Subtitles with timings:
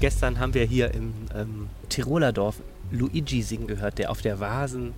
[0.00, 2.56] Gestern haben wir hier im ähm, Tiroler Dorf
[2.90, 4.92] Luigi singen gehört, der auf der Vasen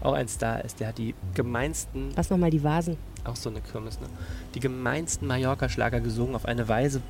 [0.00, 0.80] auch ein Star ist.
[0.80, 2.96] Der hat die gemeinsten, Was nochmal die Vasen?
[3.24, 4.06] auch so eine Kirmes, ne?
[4.54, 7.02] Die gemeinsten Mallorca-Schlager gesungen auf eine Weise,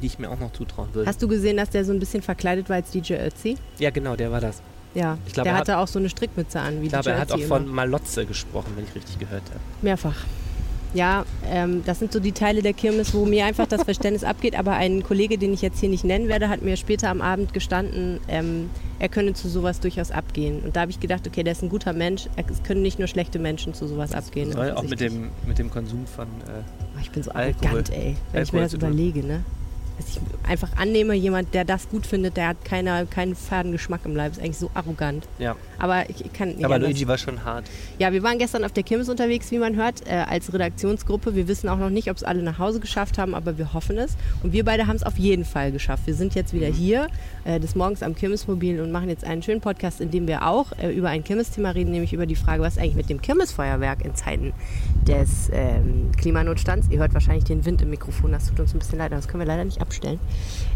[0.00, 1.08] die ich mir auch noch zutrauen würde.
[1.08, 3.56] Hast du gesehen, dass der so ein bisschen verkleidet war als DJ Ötzi?
[3.80, 4.62] ja, genau, der war das.
[4.94, 7.18] Ja, Ich glaub, der er hatte auch so eine Strickmütze an, wie Ich glaube, er
[7.18, 7.72] hat auch Ötzi von immer.
[7.74, 9.58] Malotze gesprochen, wenn ich richtig gehört habe.
[9.82, 10.14] Mehrfach.
[10.94, 14.56] Ja, ähm, das sind so die Teile der Kirmes, wo mir einfach das Verständnis abgeht.
[14.58, 17.52] Aber ein Kollege, den ich jetzt hier nicht nennen werde, hat mir später am Abend
[17.52, 20.60] gestanden, ähm, er könne zu sowas durchaus abgehen.
[20.62, 22.28] Und da habe ich gedacht, okay, der ist ein guter Mensch.
[22.36, 24.52] Es können nicht nur schlechte Menschen zu sowas abgehen.
[24.52, 26.26] Soll auch mit dem, mit dem Konsum von.
[26.26, 26.62] Äh,
[26.96, 27.66] Oh, ich bin so Alkohol.
[27.66, 28.16] arrogant, ey.
[28.30, 29.40] Wenn ich mir Alkohol das überlege, ne?
[29.96, 34.00] Dass ich einfach annehme, jemand, der das gut findet, der hat keine, keinen faden Geschmack
[34.04, 34.32] im Leib.
[34.32, 35.26] Ist eigentlich so arrogant.
[35.38, 36.90] ja, Aber ich, ich kann nicht aber anders.
[36.90, 37.64] Luigi war schon hart.
[37.98, 41.34] Ja, wir waren gestern auf der Kirmes unterwegs, wie man hört, äh, als Redaktionsgruppe.
[41.34, 43.96] Wir wissen auch noch nicht, ob es alle nach Hause geschafft haben, aber wir hoffen
[43.98, 44.16] es.
[44.42, 46.06] Und wir beide haben es auf jeden Fall geschafft.
[46.06, 47.08] Wir sind jetzt wieder hier,
[47.44, 50.72] äh, des Morgens am Kirmesmobil und machen jetzt einen schönen Podcast, in dem wir auch
[50.78, 54.14] äh, über ein Kirmesthema reden, nämlich über die Frage, was eigentlich mit dem Kirmesfeuerwerk in
[54.14, 54.52] Zeiten
[55.06, 56.88] des ähm, Klimanotstands.
[56.90, 59.28] Ihr hört wahrscheinlich den Wind im Mikrofon, das tut uns ein bisschen leid, aber das
[59.28, 60.18] können wir leider nicht abstellen.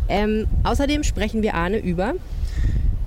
[0.09, 2.14] Ähm, außerdem sprechen wir Arne über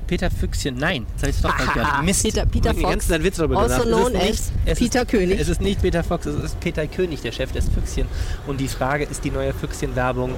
[0.07, 2.03] Peter Füchschen, nein, jetzt habe ich es doch falsch gehört.
[2.03, 2.23] Mist.
[2.23, 5.01] Peter- Peter Fox, ganzen Zeit Witz darüber also known Es ist as nicht- es Peter
[5.03, 5.39] ist, König.
[5.39, 8.07] Es ist nicht Peter Fox, es ist Peter König, der Chef des Füchschen.
[8.45, 10.33] Und die Frage, ist die neue Füchschen-Werbung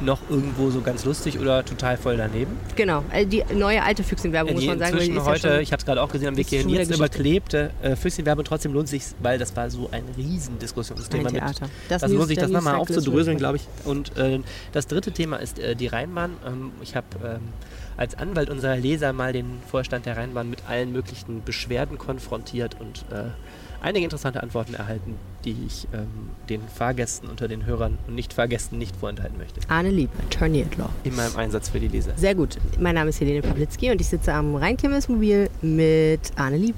[0.00, 2.56] noch irgendwo so ganz lustig oder total voll daneben?
[2.76, 4.92] Genau, äh, die neue alte Füchsenwerbung, muss die man sagen.
[4.92, 7.70] inzwischen ja heute, schon- ich habe es gerade auch gesehen am Weg hierhin, jetzt überklebte
[7.82, 8.44] äh, Füchschen-Werbung.
[8.44, 11.28] Trotzdem lohnt sich, weil das war so ein riesen Diskussionsthema.
[11.28, 11.68] Ein Mit, Theater.
[11.88, 13.66] das, Das News- lohnt sich, das nochmal aufzudröseln, glaube ich.
[13.84, 14.40] Und äh,
[14.72, 16.32] das dritte Thema ist äh, die Rheinbahn.
[16.46, 17.40] Ähm, ich habe ähm,
[17.96, 23.04] als Anwalt unserer Leser mal den Vorstand der Rheinbahn mit allen möglichen Beschwerden konfrontiert und
[23.10, 23.24] äh,
[23.80, 28.96] einige interessante Antworten erhalten, die ich ähm, den Fahrgästen unter den Hörern und Nicht-Fahrgästen nicht
[28.96, 29.60] vorenthalten möchte.
[29.68, 30.90] Arne Lieb, Attorney at Law.
[31.04, 32.12] In meinem Einsatz für die Leser.
[32.16, 32.58] Sehr gut.
[32.78, 36.74] Mein Name ist Helene Pawlitzki und ich sitze am Rheinkirmesmobil mit Arne Lieb.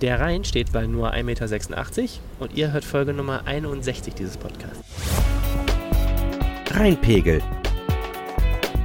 [0.00, 2.08] Der Rhein steht bei nur 1,86 Meter
[2.40, 4.82] und ihr hört Folge Nummer 61 dieses Podcasts.
[6.72, 7.40] Rheinpegel.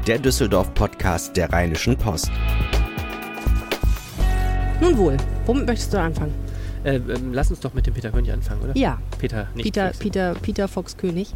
[0.06, 2.30] Der Düsseldorf-Podcast der Rheinischen Post.
[4.80, 6.47] Nun wohl, womit möchtest du anfangen?
[6.88, 8.78] Äh, ähm, lass uns doch mit dem Peter König anfangen, oder?
[8.78, 10.04] Ja, Peter, nicht Peter, Füchsen.
[10.04, 11.34] Peter, Peter Fox König.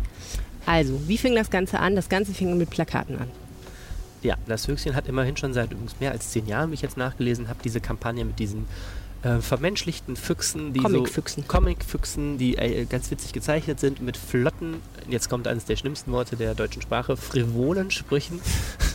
[0.66, 1.96] Also, wie fing das Ganze an?
[1.96, 3.28] Das Ganze fing mit Plakaten an.
[4.24, 6.96] Ja, das Höchstchen hat immerhin schon seit übrigens mehr als zehn Jahren, wie ich jetzt
[6.96, 8.66] nachgelesen habe, diese Kampagne mit diesen
[9.24, 11.44] äh, vermenschlichten Füchsen, die Comic-Füchsen.
[11.44, 14.76] so Comic-Füchsen, die äh, ganz witzig gezeichnet sind, mit flotten,
[15.10, 18.40] jetzt kommt eines der schlimmsten Worte der deutschen Sprache, frivolen Sprüchen.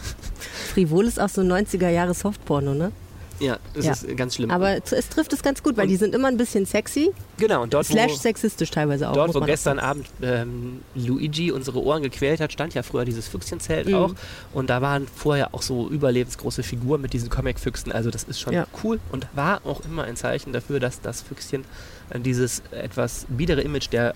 [0.73, 2.93] Frivol ist auch so 90er Jahre Softporno, ne?
[3.39, 3.93] Ja, das Ja.
[3.93, 4.51] ist ganz schlimm.
[4.51, 7.63] Aber es trifft es ganz gut, weil Und- die sind immer ein bisschen sexy, genau,
[7.63, 9.15] und dort, slash wo, sexistisch teilweise auch.
[9.15, 9.79] Dort, wo gestern.
[9.79, 13.95] Abend ähm, Luigi unsere Ohren gequält hat, stand ja früher dieses Füchschenzelt Mhm.
[13.95, 14.15] auch.
[14.55, 17.93] Und da waren vorher auch so überlebensgroße Figuren mit diesen Comic-Füchsen.
[17.93, 18.67] Also das ist schon Ja.
[18.83, 21.65] cool und war auch immer ein Zeichen dafür, dass das Füchschen
[22.11, 24.15] äh, dieses etwas biedere Image der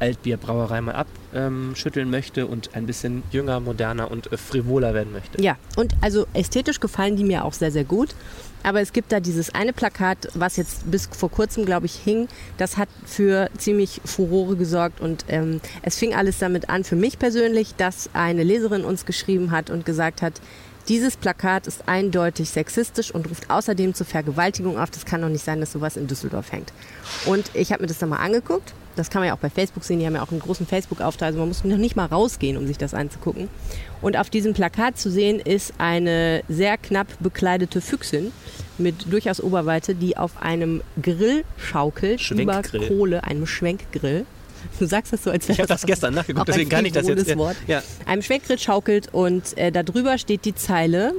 [0.00, 5.42] Haus-Altbierbrauerei mal abschütteln möchte und ein bisschen jünger, moderner und äh, frivoler werden möchte.
[5.42, 8.14] Ja, und also ästhetisch gefallen die mir auch sehr, sehr gut.
[8.62, 12.28] Aber es gibt da dieses eine Plakat, was jetzt bis vor kurzem, glaube ich, hing.
[12.56, 15.00] Das hat für ziemlich Furore gesorgt.
[15.00, 19.50] Und ähm, es fing alles damit an, für mich persönlich, dass eine Leserin uns geschrieben
[19.50, 20.40] hat und gesagt hat,
[20.88, 24.90] dieses Plakat ist eindeutig sexistisch und ruft außerdem zur Vergewaltigung auf.
[24.90, 26.72] Das kann doch nicht sein, dass sowas in Düsseldorf hängt.
[27.26, 28.74] Und ich habe mir das dann mal angeguckt.
[28.96, 29.98] Das kann man ja auch bei Facebook sehen.
[29.98, 31.28] Die haben ja auch einen großen Facebook-Auftrag.
[31.28, 33.48] Also man muss noch nicht mal rausgehen, um sich das anzugucken.
[34.02, 38.30] Und auf diesem Plakat zu sehen ist eine sehr knapp bekleidete Füchsin
[38.78, 42.62] mit durchaus Oberweite, die auf einem Grill schaukelt über.
[42.88, 44.26] Kohle, einem Schwenkgrill.
[44.78, 47.06] Du sagst das so, als wäre Ich habe das gestern nachgeguckt, deswegen kann ich das
[47.06, 47.20] jetzt.
[47.26, 47.56] frivoles Wort.
[47.66, 51.12] Ja, einem Schwenkgrill schaukelt und äh, darüber steht die Zeile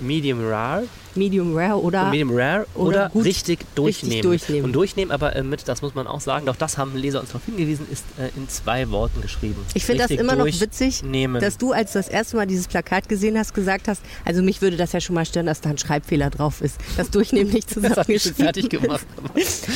[0.00, 0.84] Medium Rare
[1.16, 4.22] Medium Rare oder Medium Rare oder oder, gut- richtig, durchnehmen.
[4.22, 4.64] durchnehmen.
[4.64, 7.30] Und durchnehmen, aber äh, mit, das muss man auch sagen, doch das haben Leser uns
[7.30, 9.56] darauf hingewiesen, ist äh, in zwei Worten geschrieben.
[9.74, 11.02] Ich finde das Richtig immer noch witzig,
[11.40, 14.60] dass du, als du das erste Mal dieses Plakat gesehen hast, gesagt hast, also mich
[14.62, 16.76] würde das ja schon mal stören, dass da ein Schreibfehler drauf ist.
[16.96, 18.34] Das Durchnehmen nicht das habe ich schon zusammengeschrieben.
[18.36, 19.06] fertig gemacht.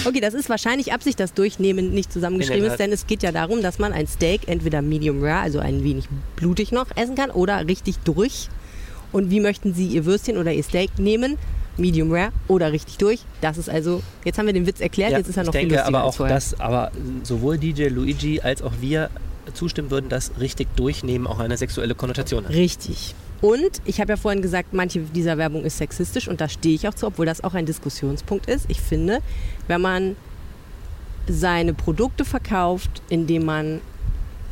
[0.05, 3.63] Okay, das ist wahrscheinlich Absicht, dass Durchnehmen nicht zusammengeschrieben ist, denn es geht ja darum,
[3.63, 6.05] dass man ein Steak entweder medium rare, also ein wenig
[6.37, 8.49] blutig noch, essen kann oder richtig durch.
[9.13, 11.39] Und wie möchten Sie Ihr Würstchen oder Ihr Steak nehmen?
[11.79, 13.21] Medium rare oder richtig durch.
[13.41, 15.69] Das ist also, jetzt haben wir den Witz erklärt, jetzt ist er noch ich viel
[15.69, 16.91] denke lustiger aber auch, dass aber
[17.23, 19.11] sowohl DJ Luigi als auch wir
[19.55, 22.53] zustimmen würden, dass richtig durchnehmen auch eine sexuelle Konnotation hat.
[22.53, 23.15] Richtig.
[23.41, 26.89] Und ich habe ja vorhin gesagt, manche dieser Werbung ist sexistisch und da stehe ich
[26.89, 28.67] auch zu, obwohl das auch ein Diskussionspunkt ist.
[28.69, 29.21] Ich finde,
[29.69, 30.17] wenn man
[31.29, 33.81] seine Produkte verkauft, indem man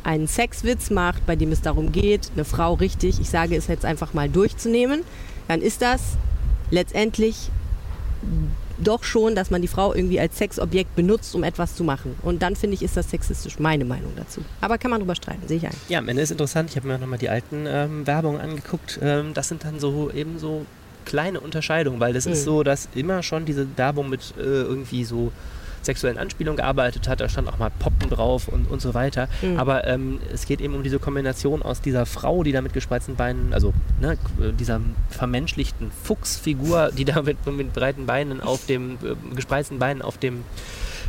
[0.07, 3.83] einen Sexwitz macht, bei dem es darum geht, eine Frau richtig, ich sage es jetzt
[3.83, 5.03] einfach mal durchzunehmen,
[5.49, 6.01] dann ist das
[6.71, 7.51] letztendlich
[8.77, 12.15] doch schon, dass man die Frau irgendwie als Sexobjekt benutzt, um etwas zu machen.
[12.21, 14.41] Und dann finde ich, ist das sexistisch, meine Meinung dazu.
[14.61, 15.73] Aber kann man drüber streiten, sehe ich ein.
[15.89, 18.99] Ja, am Ende ist interessant, ich habe mir nochmal die alten ähm, Werbungen angeguckt.
[19.01, 20.65] Ähm, das sind dann so eben so
[21.05, 22.31] kleine Unterscheidungen, weil das mhm.
[22.33, 25.33] ist so, dass immer schon diese Werbung mit äh, irgendwie so
[25.87, 27.19] sexuellen Anspielungen gearbeitet hat.
[27.19, 29.27] Da stand auch mal Poppen drauf und, und so weiter.
[29.41, 29.57] Mhm.
[29.57, 33.15] Aber ähm, es geht eben um diese Kombination aus dieser Frau, die da mit gespreizten
[33.15, 34.17] Beinen, also ne,
[34.59, 34.79] dieser
[35.09, 40.43] vermenschlichten Fuchsfigur, die da mit, mit breiten Beinen auf dem, äh, gespreizten Beinen auf dem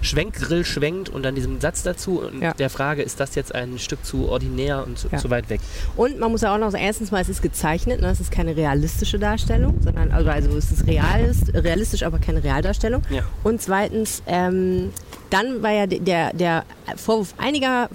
[0.03, 2.53] Schwenkgrill schwenkt und dann diesem Satz dazu und ja.
[2.55, 5.19] der Frage, ist das jetzt ein Stück zu ordinär und zu, ja.
[5.19, 5.61] zu, weit weg?
[5.97, 8.09] Und man muss ja auch noch sagen, erstens mal, es ist gezeichnet, ne?
[8.09, 13.03] es ist keine realistische Darstellung, sondern also, also es ist real, realistisch, aber keine Realdarstellung.
[13.11, 13.23] Ja.
[13.45, 14.91] Und zweitens, ähm,
[15.31, 16.65] dann war ja der, der
[16.97, 17.91] Vorwurf einiger,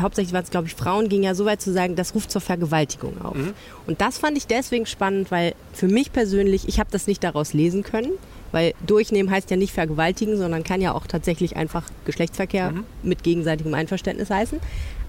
[0.00, 2.40] hauptsächlich waren es glaube ich Frauen, ging ja so weit zu sagen, das ruft zur
[2.40, 3.36] Vergewaltigung auf.
[3.36, 3.54] Mhm.
[3.86, 7.52] Und das fand ich deswegen spannend, weil für mich persönlich, ich habe das nicht daraus
[7.52, 8.10] lesen können.
[8.54, 12.84] Weil durchnehmen heißt ja nicht vergewaltigen, sondern kann ja auch tatsächlich einfach Geschlechtsverkehr mhm.
[13.02, 14.60] mit gegenseitigem Einverständnis heißen.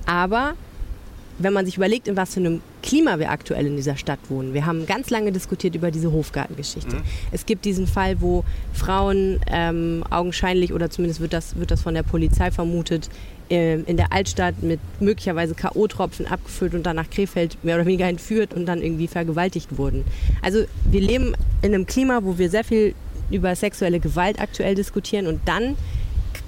[0.08, 0.56] Aber
[1.38, 4.56] wenn man sich überlegt, in was für einem Klima wir aktuell in dieser Stadt wohnen.
[4.56, 6.96] Wir haben ganz lange diskutiert über diese Hofgartengeschichte.
[6.96, 7.04] Mhm.
[7.32, 8.44] Es gibt diesen Fall, wo
[8.74, 13.10] Frauen ähm, augenscheinlich, oder zumindest wird das, wird das von der Polizei vermutet,
[13.52, 18.08] äh, in der Altstadt mit möglicherweise K.O.-Tropfen abgefüllt und dann nach Krefeld mehr oder weniger
[18.08, 20.04] entführt und dann irgendwie vergewaltigt wurden.
[20.42, 22.96] Also wir leben in einem Klima, wo wir sehr viel
[23.30, 25.76] über sexuelle Gewalt aktuell diskutieren und dann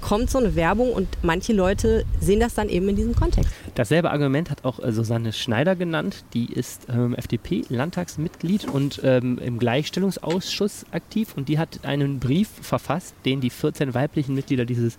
[0.00, 3.52] kommt so eine Werbung und manche Leute sehen das dann eben in diesem Kontext.
[3.74, 6.24] Dasselbe Argument hat auch äh, Susanne Schneider genannt.
[6.34, 13.14] Die ist ähm, FDP-Landtagsmitglied und ähm, im Gleichstellungsausschuss aktiv und die hat einen Brief verfasst,
[13.24, 14.96] den die 14 weiblichen Mitglieder dieses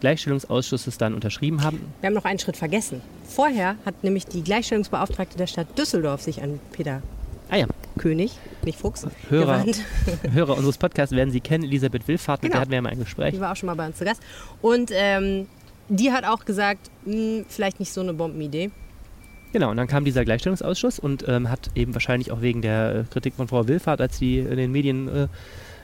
[0.00, 1.80] Gleichstellungsausschusses dann unterschrieben haben.
[2.00, 3.00] Wir haben noch einen Schritt vergessen.
[3.24, 7.02] Vorher hat nämlich die Gleichstellungsbeauftragte der Stadt Düsseldorf sich an Peter
[7.50, 7.66] ah, ja.
[8.02, 8.32] König,
[8.64, 9.64] nicht Fuchs, Hörer,
[10.32, 12.54] Hörer unseres Podcasts werden Sie kennen, Elisabeth Willfahrt, mit genau.
[12.54, 13.32] der hatten wir ja mal ein Gespräch.
[13.32, 14.20] Die war auch schon mal bei uns zu Gast.
[14.60, 15.46] Und ähm,
[15.88, 18.72] die hat auch gesagt, mh, hm, vielleicht nicht so eine Bombenidee.
[19.52, 23.04] Genau, und dann kam dieser Gleichstellungsausschuss und ähm, hat eben wahrscheinlich auch wegen der äh,
[23.04, 25.28] Kritik von Frau Willfahrt, als sie in den Medien äh,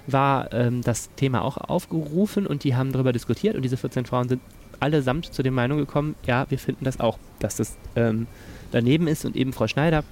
[0.08, 4.28] war, ähm, das Thema auch aufgerufen und die haben darüber diskutiert und diese 14 Frauen
[4.28, 4.40] sind
[4.80, 8.26] allesamt zu der Meinung gekommen, ja, wir finden das auch, dass das ähm,
[8.70, 10.04] daneben ist und eben Frau Schneider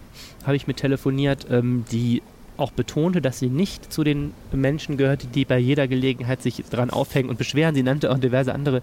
[0.44, 2.22] habe ich mit telefoniert, ähm, die
[2.56, 6.90] auch betonte, dass sie nicht zu den Menschen gehört, die bei jeder Gelegenheit sich daran
[6.90, 7.74] aufhängen und beschweren.
[7.74, 8.82] Sie nannte auch diverse andere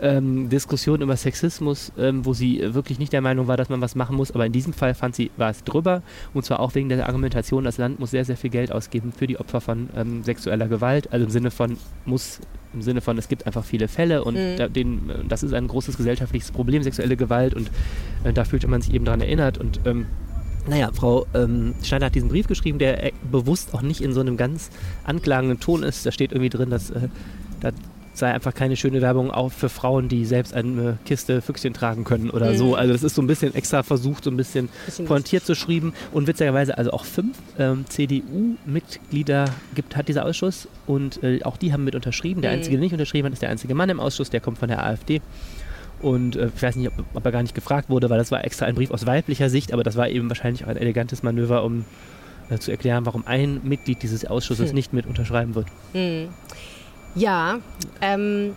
[0.00, 3.94] ähm, Diskussionen über Sexismus, ähm, wo sie wirklich nicht der Meinung war, dass man was
[3.94, 4.30] machen muss.
[4.30, 6.02] Aber in diesem Fall fand sie, war es drüber.
[6.34, 9.26] Und zwar auch wegen der Argumentation, das Land muss sehr, sehr viel Geld ausgeben für
[9.26, 11.12] die Opfer von ähm, sexueller Gewalt.
[11.12, 12.40] Also im Sinne von, muss,
[12.72, 14.56] im Sinne von, es gibt einfach viele Fälle und mhm.
[14.56, 17.54] da, den, das ist ein großes gesellschaftliches Problem, sexuelle Gewalt.
[17.54, 17.70] Und
[18.24, 19.58] äh, da fühlte man sich eben daran erinnert.
[19.58, 20.06] Und ähm,
[20.68, 24.20] naja, Frau ähm, Schneider hat diesen Brief geschrieben, der äh, bewusst auch nicht in so
[24.20, 24.70] einem ganz
[25.04, 26.04] anklagenden Ton ist.
[26.04, 27.08] Da steht irgendwie drin, dass äh,
[27.60, 27.70] da
[28.18, 32.30] sei einfach keine schöne Werbung auch für Frauen, die selbst eine Kiste Füchschen tragen können
[32.30, 32.56] oder mhm.
[32.56, 32.74] so.
[32.74, 35.92] Also das ist so ein bisschen extra versucht, so ein bisschen, bisschen pointiert zu schreiben.
[36.12, 41.72] Und witzigerweise also auch fünf ähm, CDU-Mitglieder gibt, hat dieser Ausschuss und äh, auch die
[41.72, 42.42] haben mit unterschrieben.
[42.42, 42.58] Der mhm.
[42.58, 44.84] Einzige, der nicht unterschrieben hat, ist der einzige Mann im Ausschuss, der kommt von der
[44.84, 45.20] AfD.
[46.00, 48.44] Und äh, ich weiß nicht, ob, ob, er gar nicht gefragt wurde, weil das war
[48.44, 51.64] extra ein Brief aus weiblicher Sicht, aber das war eben wahrscheinlich auch ein elegantes Manöver,
[51.64, 51.84] um
[52.50, 54.74] äh, zu erklären, warum ein Mitglied dieses Ausschusses hm.
[54.74, 55.66] nicht mit unterschreiben wird.
[55.92, 56.28] Hm.
[57.14, 57.58] Ja,
[58.00, 58.56] ähm,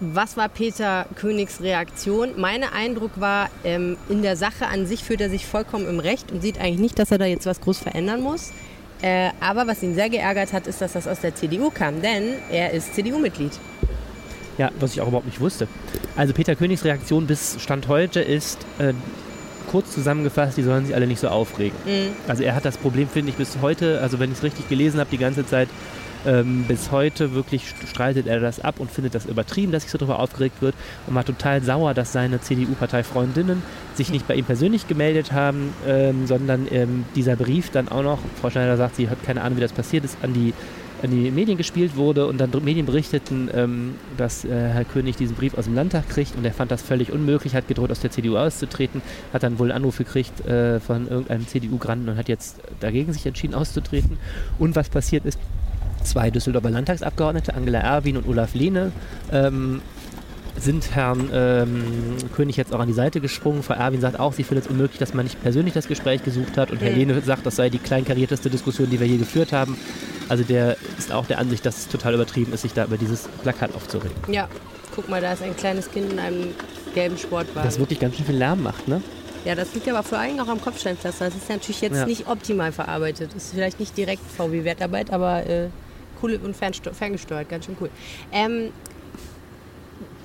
[0.00, 2.30] was war Peter Königs Reaktion?
[2.36, 6.32] Mein Eindruck war, ähm, in der Sache an sich fühlt er sich vollkommen im Recht
[6.32, 8.52] und sieht eigentlich nicht, dass er da jetzt was groß verändern muss.
[9.02, 12.34] Äh, aber was ihn sehr geärgert hat, ist, dass das aus der CDU kam, denn
[12.50, 13.52] er ist CDU-Mitglied.
[14.56, 15.68] Ja, was ich auch überhaupt nicht wusste.
[16.16, 18.94] Also Peter Königs Reaktion bis Stand heute ist äh,
[19.70, 21.76] kurz zusammengefasst, die sollen sich alle nicht so aufregen.
[21.84, 22.12] Mhm.
[22.28, 25.00] Also er hat das Problem, finde ich, bis heute, also wenn ich es richtig gelesen
[25.00, 25.68] habe, die ganze Zeit,
[26.26, 29.98] ähm, bis heute wirklich streitet er das ab und findet das übertrieben, dass sich so
[29.98, 30.74] darüber aufgeregt wird
[31.06, 33.62] und war total sauer, dass seine CDU-Parteifreundinnen
[33.94, 38.18] sich nicht bei ihm persönlich gemeldet haben, ähm, sondern ähm, dieser Brief dann auch noch,
[38.40, 40.52] Frau Schneider sagt, sie hat keine Ahnung, wie das passiert ist, an die
[41.04, 45.36] an die Medien gespielt wurde und dann Medien berichteten, ähm, dass äh, Herr König diesen
[45.36, 48.10] Brief aus dem Landtag kriegt und er fand das völlig unmöglich, hat gedroht, aus der
[48.10, 49.02] CDU auszutreten,
[49.32, 53.26] hat dann wohl einen Anruf gekriegt äh, von irgendeinem CDU-Granten und hat jetzt dagegen sich
[53.26, 54.16] entschieden auszutreten.
[54.58, 55.38] Und was passiert ist,
[56.04, 58.92] zwei Düsseldorfer Landtagsabgeordnete, Angela Erwin und Olaf Lehne,
[59.32, 59.80] ähm,
[60.56, 61.84] sind Herrn ähm,
[62.36, 63.62] König jetzt auch an die Seite gesprungen.
[63.64, 66.56] Frau Erwin sagt auch, sie findet es unmöglich, dass man nicht persönlich das Gespräch gesucht
[66.56, 66.70] hat.
[66.70, 69.76] Und Herr Lehne sagt, das sei die kleinkarierteste Diskussion, die wir je geführt haben.
[70.28, 73.28] Also der ist auch der Ansicht, dass es total übertrieben ist, sich da über dieses
[73.42, 74.16] Plakat aufzuregen.
[74.30, 74.48] Ja,
[74.94, 76.46] guck mal, da ist ein kleines Kind in einem
[76.94, 77.66] gelben Sportwagen.
[77.66, 79.02] Das wirklich ganz schön viel Lärm macht, ne?
[79.44, 81.26] Ja, das liegt aber vor allem auch am Kopfsteinpflaster.
[81.26, 82.06] Das ist natürlich jetzt Ja.
[82.06, 83.30] nicht optimal verarbeitet.
[83.34, 85.66] Das ist vielleicht nicht direkt VW-Wertarbeit, aber äh,
[86.22, 87.90] cool und ferngesteuert, ganz schön cool.
[88.32, 88.70] Ähm,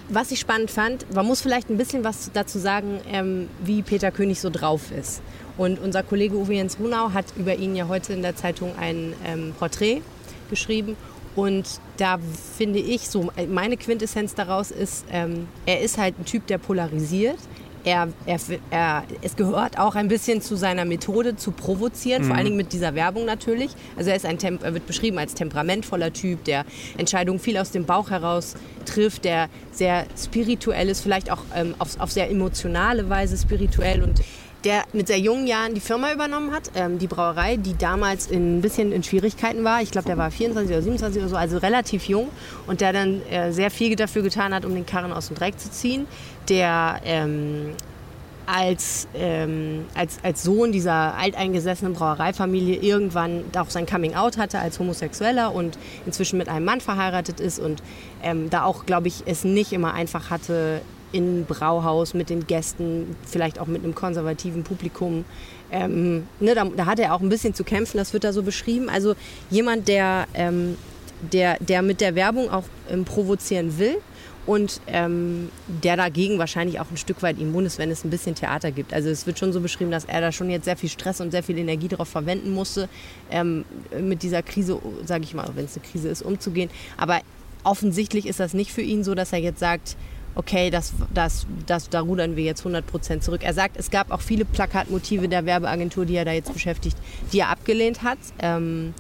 [0.10, 4.12] was ich spannend fand, man muss vielleicht ein bisschen was dazu sagen, ähm, wie Peter
[4.12, 5.22] König so drauf ist.
[5.58, 9.14] Und unser Kollege Uwe Jens Runau hat über ihn ja heute in der Zeitung ein
[9.26, 10.02] ähm, Porträt
[10.50, 10.96] geschrieben.
[11.36, 12.18] Und da
[12.58, 17.38] finde ich, so meine Quintessenz daraus ist, ähm, er ist halt ein Typ, der polarisiert.
[17.84, 18.40] Er, er,
[18.72, 22.74] er, es gehört auch ein bisschen zu seiner Methode zu provozieren, vor allen Dingen mit
[22.74, 23.72] dieser Werbung natürlich.
[23.96, 26.66] Also er, ist ein Temp er wird beschrieben als temperamentvoller Typ, der
[26.98, 28.56] Entscheidungen viel aus dem Bauch heraus
[28.86, 34.22] trifft, der sehr spirituell ist, vielleicht auch ähm, auf, auf sehr emotionale Weise spirituell und
[34.64, 38.58] der mit sehr jungen Jahren die Firma übernommen hat, ähm, die Brauerei, die damals in,
[38.58, 39.82] ein bisschen in Schwierigkeiten war.
[39.82, 42.30] Ich glaube, der war 24 oder 27 oder so, also relativ jung
[42.68, 45.60] und der dann äh, sehr viel dafür getan hat, um den Karren aus dem Dreck
[45.60, 46.08] zu ziehen.
[46.50, 47.76] Der ähm,
[48.52, 55.54] als, ähm, als, als Sohn dieser alteingesessenen Brauereifamilie irgendwann auch sein Coming-out hatte als Homosexueller
[55.54, 57.84] und inzwischen mit einem Mann verheiratet ist und
[58.24, 63.16] ähm, da auch, glaube ich, es nicht immer einfach hatte im Brauhaus mit den Gästen,
[63.26, 65.26] vielleicht auch mit einem konservativen Publikum.
[65.72, 68.44] Ähm, ne, da, da hat er auch ein bisschen zu kämpfen, das wird da so
[68.44, 68.90] beschrieben.
[68.90, 69.16] Also
[69.50, 70.78] jemand, der, ähm,
[71.32, 73.98] der, der mit der Werbung auch ähm, provozieren will
[74.46, 78.34] und ähm, der dagegen wahrscheinlich auch ein Stück weit immun ist, wenn es ein bisschen
[78.34, 78.94] Theater gibt.
[78.94, 81.30] Also es wird schon so beschrieben, dass er da schon jetzt sehr viel Stress und
[81.30, 82.90] sehr viel Energie darauf verwenden musste,
[83.30, 83.64] ähm,
[84.02, 86.72] mit dieser Krise, sage ich mal, wenn es eine Krise ist, umzugehen.
[86.98, 87.20] Aber
[87.64, 89.96] offensichtlich ist das nicht für ihn so, dass er jetzt sagt,
[90.40, 93.42] okay, das, das, das, da rudern wir jetzt 100 Prozent zurück.
[93.44, 96.96] Er sagt, es gab auch viele Plakatmotive der Werbeagentur, die er da jetzt beschäftigt,
[97.34, 98.18] die er abgelehnt hat.
[98.42, 98.94] Ähm,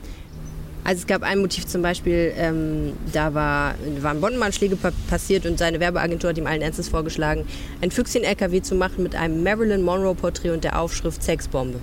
[0.83, 5.57] also es gab ein Motiv zum Beispiel, ähm, da war, waren Bombenanschläge pa passiert und
[5.57, 7.45] seine Werbeagentur hat ihm allen Ernstes vorgeschlagen,
[7.81, 11.79] ein Füchschen-LKW zu machen mit einem Marilyn Monroe-Porträt und der Aufschrift Sexbombe.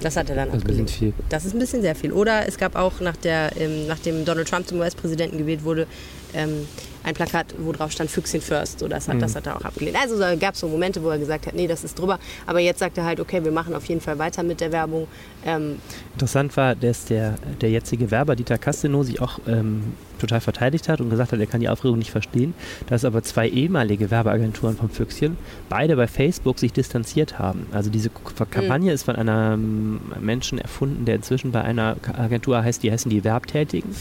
[0.00, 0.90] Das hat er dann Das ist ein bisschen abgelehnt.
[0.90, 1.12] viel.
[1.28, 2.12] Das ist ein bisschen sehr viel.
[2.12, 5.88] Oder es gab auch, nach der, ähm, nachdem Donald Trump zum US-Präsidenten gewählt wurde,
[6.34, 6.68] ähm,
[7.04, 8.80] ein Plakat, wo drauf stand Füchschen First.
[8.80, 9.96] So, das, hat, das hat er auch abgelehnt.
[10.00, 12.18] Also da gab es so Momente, wo er gesagt hat, nee, das ist drüber.
[12.46, 15.08] Aber jetzt sagt er halt, okay, wir machen auf jeden Fall weiter mit der Werbung.
[15.44, 15.78] Ähm,
[16.14, 21.00] Interessant war, dass der, der jetzige Werber Dieter Casteno sich auch ähm, total verteidigt hat
[21.00, 22.54] und gesagt hat, er kann die Aufregung nicht verstehen,
[22.88, 25.36] dass aber zwei ehemalige Werbeagenturen vom Füchschen
[25.68, 27.66] beide bei Facebook sich distanziert haben.
[27.72, 28.10] Also diese
[28.50, 33.24] Kampagne ist von einem Menschen erfunden, der inzwischen bei einer Agentur heißt, die heißen die
[33.24, 33.94] Werbtätigen.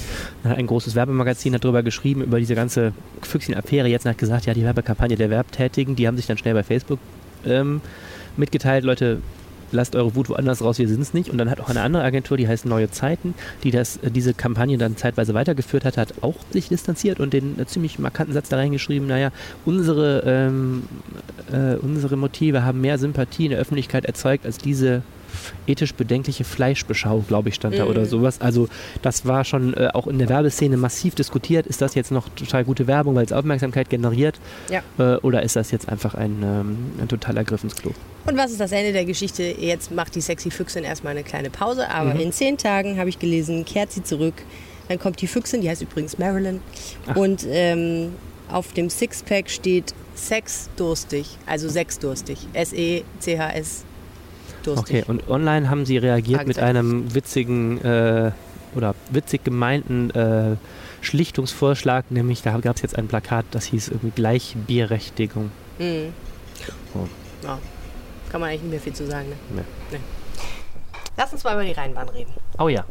[0.44, 3.88] Ein großes Werbemagazin hat darüber geschrieben, über diese ganze Füchschen-Affäre.
[3.88, 7.00] Jetzt hat gesagt, ja, die Werbekampagne der Werbtätigen, die haben sich dann schnell bei Facebook
[7.46, 7.82] ähm,
[8.36, 9.22] mitgeteilt, Leute,
[9.72, 11.30] lasst eure Wut woanders raus, wir sind es nicht.
[11.30, 13.34] Und dann hat auch eine andere Agentur, die heißt Neue Zeiten,
[13.64, 17.60] die das, äh, diese Kampagne dann zeitweise weitergeführt hat, hat auch sich distanziert und den
[17.60, 19.32] äh, ziemlich markanten Satz da reingeschrieben, naja,
[19.66, 20.84] unsere, ähm,
[21.52, 25.04] äh, unsere Motive haben mehr Sympathie in der Öffentlichkeit erzeugt als diese
[25.68, 27.90] ethisch bedenkliche Fleischbeschau, glaube ich, stand da Mhm.
[27.92, 28.42] oder sowas.
[28.42, 28.68] Also
[29.02, 31.68] das war schon äh, auch in der Werbeszene massiv diskutiert.
[31.68, 34.40] Ist das jetzt noch total gute Werbung, weil es Aufmerksamkeit generiert?
[34.70, 34.82] Ja.
[34.98, 37.92] Äh, oder ist das jetzt einfach ein, ähm, ein totaler Griffensklo?
[38.26, 39.44] Und was ist das Ende der Geschichte?
[39.44, 42.20] Jetzt macht die sexy Füchsin erstmal eine kleine Pause, aber Mhm.
[42.20, 44.34] in zehn Tagen, habe ich gelesen, kehrt sie zurück.
[44.90, 46.62] Dann kommt die Füchsin, die heißt übrigens Marilyn.
[47.08, 47.16] Ach.
[47.18, 48.14] Und ähm,
[48.50, 52.38] auf dem Sixpack steht Sex durstig, also Sex durstig.
[52.54, 53.84] S-E-C-H-S
[54.68, 55.04] durstig.
[55.04, 56.78] Okay, und online haben sie reagiert mit Fragezeichen.
[56.78, 58.32] einem witzigen äh,
[58.76, 60.56] oder witzig gemeinten äh,
[61.02, 65.52] Schlichtungsvorschlag, nämlich da gab es jetzt ein Plakat, das hieß irgendwie Gleichberechtigung.
[65.80, 66.14] Mhm.
[66.94, 67.08] Oh.
[67.44, 67.60] Ja.
[68.30, 69.30] Kann man eigentlich nicht mehr viel zu sagen.
[69.30, 69.36] Ne?
[69.56, 69.62] Nee.
[69.92, 70.00] Nee.
[71.16, 72.32] Lass uns mal über die Rheinbahn reden.
[72.60, 72.84] Oh ja.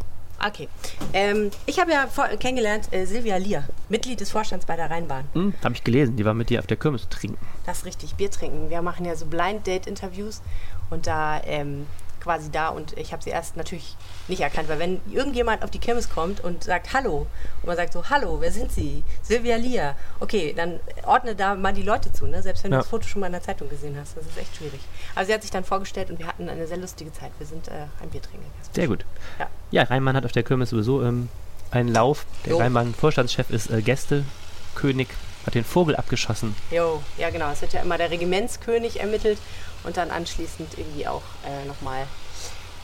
[0.45, 0.69] Okay.
[1.13, 5.25] Ähm, ich habe ja vor, kennengelernt äh, Silvia Lier, Mitglied des Vorstands bei der Rheinbahn.
[5.33, 7.39] Hm, habe ich gelesen, die war mit dir auf der Kirmes trinken.
[7.65, 8.71] Das ist richtig, Bier trinken.
[8.71, 10.43] Wir machen ja so Blind Date Interviews
[10.91, 11.87] und da ähm,
[12.21, 13.97] quasi da und ich habe sie erst natürlich
[14.29, 17.27] nicht erkannt, weil wenn irgendjemand auf die Kirmes kommt und sagt Hallo
[17.63, 19.05] und man sagt so Hallo, wer sind Sie?
[19.23, 19.95] Silvia Lier.
[20.21, 22.43] Okay, dann ordne da mal die Leute zu, ne?
[22.43, 22.79] selbst wenn Ja.
[22.79, 24.17] du das Foto schon mal in der Zeitung gesehen hast.
[24.17, 24.81] Das ist echt schwierig.
[25.15, 27.31] Aber sie hat sich dann vorgestellt und wir hatten eine sehr lustige Zeit.
[27.39, 28.47] Wir sind äh, ein Bier trinken.
[28.73, 29.05] Sehr gut.
[29.39, 29.49] Ja.
[29.71, 31.29] Ja, Rheinmann hat auf der Kirmes sowieso ähm,
[31.71, 32.27] einen Lauf.
[32.45, 32.59] Der Jo.
[32.59, 35.09] Rheinbahn-Vorstandschef ist äh, Gästekönig,
[35.47, 36.55] hat den Vogel abgeschossen.
[36.71, 37.51] Jo, ja genau.
[37.51, 39.39] Es wird ja immer der Regimentskönig ermittelt
[39.85, 42.07] und dann anschließend irgendwie auch äh, nochmal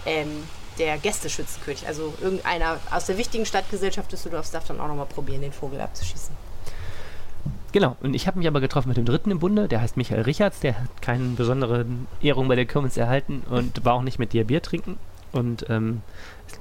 [0.07, 0.45] ähm,
[0.79, 1.87] der Gästeschützenkönig.
[1.87, 6.35] Also irgendeiner aus der wichtigen Stadtgesellschaft Düsseldorfs darf dann auch nochmal probieren, den Vogel abzuschießen.
[7.73, 10.23] Genau, und ich habe mich aber getroffen mit dem dritten im Bunde, der heißt Michael
[10.23, 11.87] Richards, der hat keine besondere
[12.21, 14.99] Ehrung bei der Kirmes erhalten und war auch nicht mit dir Bier trinken.
[15.33, 16.03] und ähm,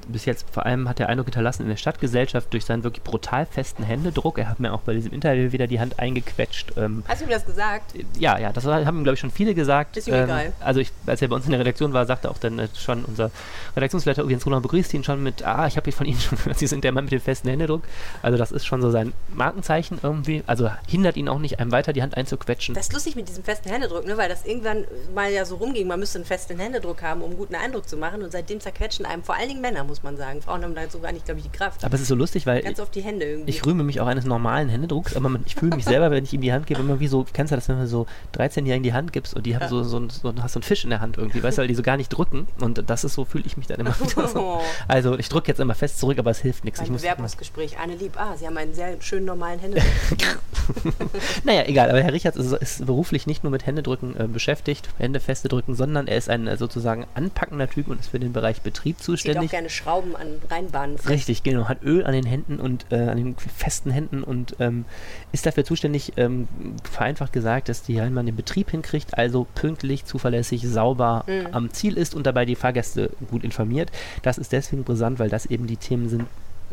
[0.07, 3.45] bis jetzt vor allem hat er Eindruck hinterlassen in der Stadtgesellschaft durch seinen wirklich brutal
[3.45, 4.37] festen Händedruck.
[4.37, 6.73] Er hat mir auch bei diesem Interview wieder die Hand eingequetscht.
[6.77, 7.93] Ähm, Hast du ihm das gesagt?
[8.17, 9.97] Ja, ja, das haben ihm, glaube ich, schon viele gesagt.
[9.97, 10.53] Ist ihm ähm, egal.
[10.59, 13.05] Also ich, als er bei uns in der Redaktion war, sagte auch dann äh, schon
[13.05, 13.31] unser
[13.75, 16.67] Redaktionsleiter Jens Runner begrüßt ihn schon mit, ah, ich habe von Ihnen schon gehört, Sie
[16.67, 17.83] sind der Mann mit dem festen Händedruck.
[18.21, 20.43] Also das ist schon so sein Markenzeichen irgendwie.
[20.47, 22.75] Also hindert ihn auch nicht, einem weiter die Hand einzuquetschen.
[22.75, 24.17] Das ist lustig mit diesem festen Händedruck, ne?
[24.17, 27.37] weil das irgendwann mal ja so rumging, man müsste einen festen Händedruck haben, um einen
[27.37, 28.21] guten Eindruck zu machen.
[28.21, 30.41] Und seitdem zerquetschen einem vor allen Dingen Männer, muss man sagen.
[30.41, 31.83] Frauen haben dazu gar nicht, glaube ich, die Kraft.
[31.83, 33.49] Aber es ist so lustig, weil Ganz oft die Hände irgendwie.
[33.49, 36.33] ich rühme mich auch eines normalen Händedrucks, aber man, ich fühle mich selber, wenn ich
[36.33, 38.93] ihm die Hand gebe, immer wie so, kennst du das, wenn du so 13-Jährigen die
[38.93, 39.69] Hand gibst und die haben ja.
[39.69, 41.75] so, so, so, hast so einen Fisch in der Hand irgendwie, weißt du, weil die
[41.75, 43.95] so gar nicht drücken und das ist so, fühle ich mich dann immer.
[44.87, 46.79] also ich drücke jetzt immer fest zurück, aber es hilft nichts.
[46.79, 49.89] Ein Bewerbungsgespräch, Anne Lieb, ah, Sie haben einen sehr schönen normalen Händedruck.
[51.43, 55.19] naja, egal, aber Herr Richards ist, ist beruflich nicht nur mit Händedrücken äh, beschäftigt, Hände
[55.19, 58.61] feste drücken, sondern er ist ein äh, sozusagen anpackender Typ und ist für den Bereich
[58.61, 59.41] Betrieb zuständig.
[59.41, 60.97] Zieht auch gerne Schrauben an Rheinbahnen.
[61.07, 61.67] Richtig, genau.
[61.67, 64.85] Hat Öl an den Händen und äh, an den festen Händen und ähm,
[65.31, 66.47] ist dafür zuständig, ähm,
[66.83, 71.47] vereinfacht gesagt, dass die Rheinbahn den Betrieb hinkriegt, also pünktlich, zuverlässig, sauber mhm.
[71.51, 73.91] am Ziel ist und dabei die Fahrgäste gut informiert.
[74.21, 76.25] Das ist deswegen brisant, weil das eben die Themen sind,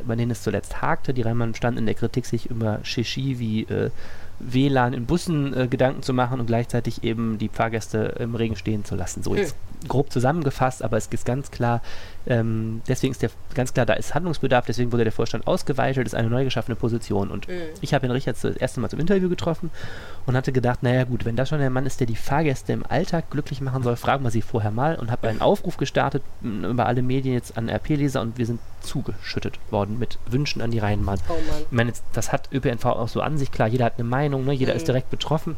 [0.06, 1.14] bei denen es zuletzt hakte.
[1.14, 3.90] Die Rheinbahn stand in der Kritik, sich über Shishi wie äh,
[4.40, 8.84] WLAN in Bussen äh, Gedanken zu machen und gleichzeitig eben die Fahrgäste im Regen stehen
[8.84, 9.22] zu lassen.
[9.22, 9.88] So jetzt hm.
[9.88, 11.82] grob zusammengefasst, aber es ist ganz klar,
[12.28, 16.14] ähm, deswegen ist der ganz klar, da ist Handlungsbedarf, deswegen wurde der Vorstand ausgeweitet, ist
[16.14, 17.30] eine neu geschaffene Position.
[17.30, 17.54] Und mhm.
[17.80, 19.70] ich habe den Richard das erste Mal zum Interview getroffen
[20.26, 22.84] und hatte gedacht, naja gut, wenn das schon der Mann ist, der die Fahrgäste im
[22.86, 26.86] Alltag glücklich machen soll, fragen wir sie vorher mal und habe einen Aufruf gestartet über
[26.86, 31.18] alle Medien jetzt an RP-Leser und wir sind zugeschüttet worden mit Wünschen an die Rheinbahn.
[31.30, 34.44] Oh ich meine, das hat ÖPNV auch so an sich, klar, jeder hat eine Meinung,
[34.44, 34.52] ne?
[34.52, 34.76] jeder mhm.
[34.76, 35.56] ist direkt betroffen.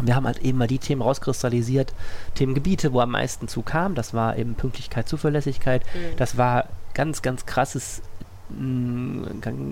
[0.00, 1.92] Und wir haben halt eben mal die Themen rauskristallisiert,
[2.34, 3.94] Themengebiete, wo am meisten zu kam.
[3.94, 5.82] Das war eben Pünktlichkeit, Zuverlässigkeit.
[5.94, 6.16] Mhm.
[6.16, 8.00] Das war ganz, ganz krasses
[8.48, 9.24] mm,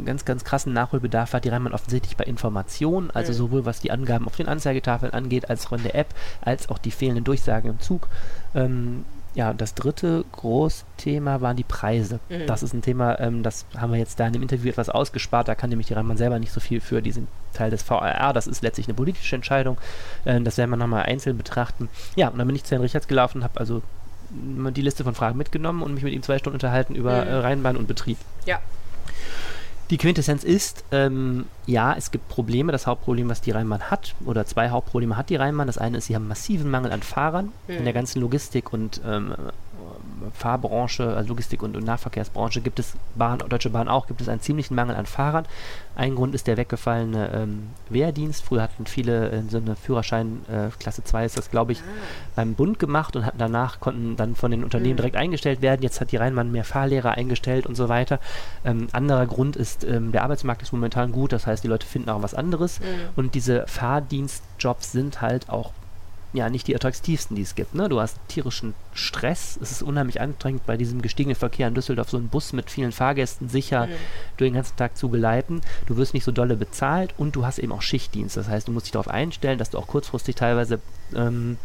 [0.05, 3.37] ganz, ganz krassen Nachholbedarf hat die Rheinbahn offensichtlich bei Informationen, also mhm.
[3.37, 6.79] sowohl was die Angaben auf den Anzeigetafeln angeht, als auch in der App, als auch
[6.79, 8.09] die fehlenden Durchsagen im Zug.
[8.55, 9.07] Ähm,
[9.39, 12.19] ja, das dritte Großthema waren die Preise.
[12.29, 12.49] Mhm.
[12.49, 15.47] Das ist ein Thema, ähm, das haben wir jetzt da in dem Interview etwas ausgespart.
[15.47, 17.01] Da kann nämlich die Rheinbahn selber nicht so viel für.
[17.03, 18.33] Die sind Teil des VRR.
[18.33, 19.79] Das ist letztlich eine politische Entscheidung.
[20.25, 21.89] Äh, das werden wir nochmal einzeln betrachten.
[22.17, 23.81] Ja, und dann bin ich zu Herrn Richards gelaufen habe also
[24.31, 27.29] die Liste von Fragen mitgenommen und mich mit ihm zwei Stunden unterhalten über mhm.
[27.29, 28.19] äh, Rheinbahn und Betrieb.
[28.45, 28.59] Ja.
[29.91, 32.73] Die Quintessenz ist, ähm, ja, es gibt Probleme.
[32.73, 35.67] Das Hauptproblem, was die Rheinbahn hat, oder zwei Hauptprobleme hat die Rheinbahn.
[35.67, 37.77] Das eine ist, sie haben massiven Mangel an Fahrern mhm.
[37.77, 39.35] in der ganzen Logistik und ähm,
[40.33, 44.41] Fahrbranche, also Logistik- und, und, Nahverkehrsbranche gibt es, Bahn, Deutsche Bahn auch, gibt es einen
[44.41, 45.47] ziemlichen Mangel an Fahrern.
[45.97, 48.45] Ein Grund ist der weggefallene ähm, Wehrdienst.
[48.45, 51.83] Früher hatten viele äh, so eine Führerschein, äh, Klasse 2 ist das, glaube ich,
[52.37, 54.99] beim Bund gemacht und hatten danach konnten dann von den Unternehmen mhm.
[54.99, 55.83] direkt eingestellt werden.
[55.83, 58.21] Jetzt hat die Rheinbahn mehr Fahrlehrer eingestellt und so weiter.
[58.65, 62.11] Ähm, anderer Grund ist, ähm, der Arbeitsmarkt ist momentan gut, das heißt, die Leute finden
[62.11, 62.81] auch was anderes.
[62.81, 62.85] Mhm.
[63.17, 65.73] Und diese Fahrdienstjobs sind halt auch
[66.33, 67.75] ja nicht die attraktivsten, die es gibt.
[67.75, 67.89] Ne?
[67.89, 69.59] Du hast tierischen Stress.
[69.63, 72.93] Es ist unheimlich anstrengend, bei diesem gestiegenen Verkehr in Düsseldorf so einen Bus mit vielen
[72.93, 73.93] Fahrgästen sicher mhm.
[74.37, 75.63] durch den ganzen Tag zu geleiten.
[75.87, 78.37] Du wirst nicht so dolle bezahlt und du hast eben auch Schichtdienst.
[78.37, 80.81] Das heißt, du musst dich darauf einstellen, dass du auch kurzfristig teilweise
[81.15, 81.57] ähm,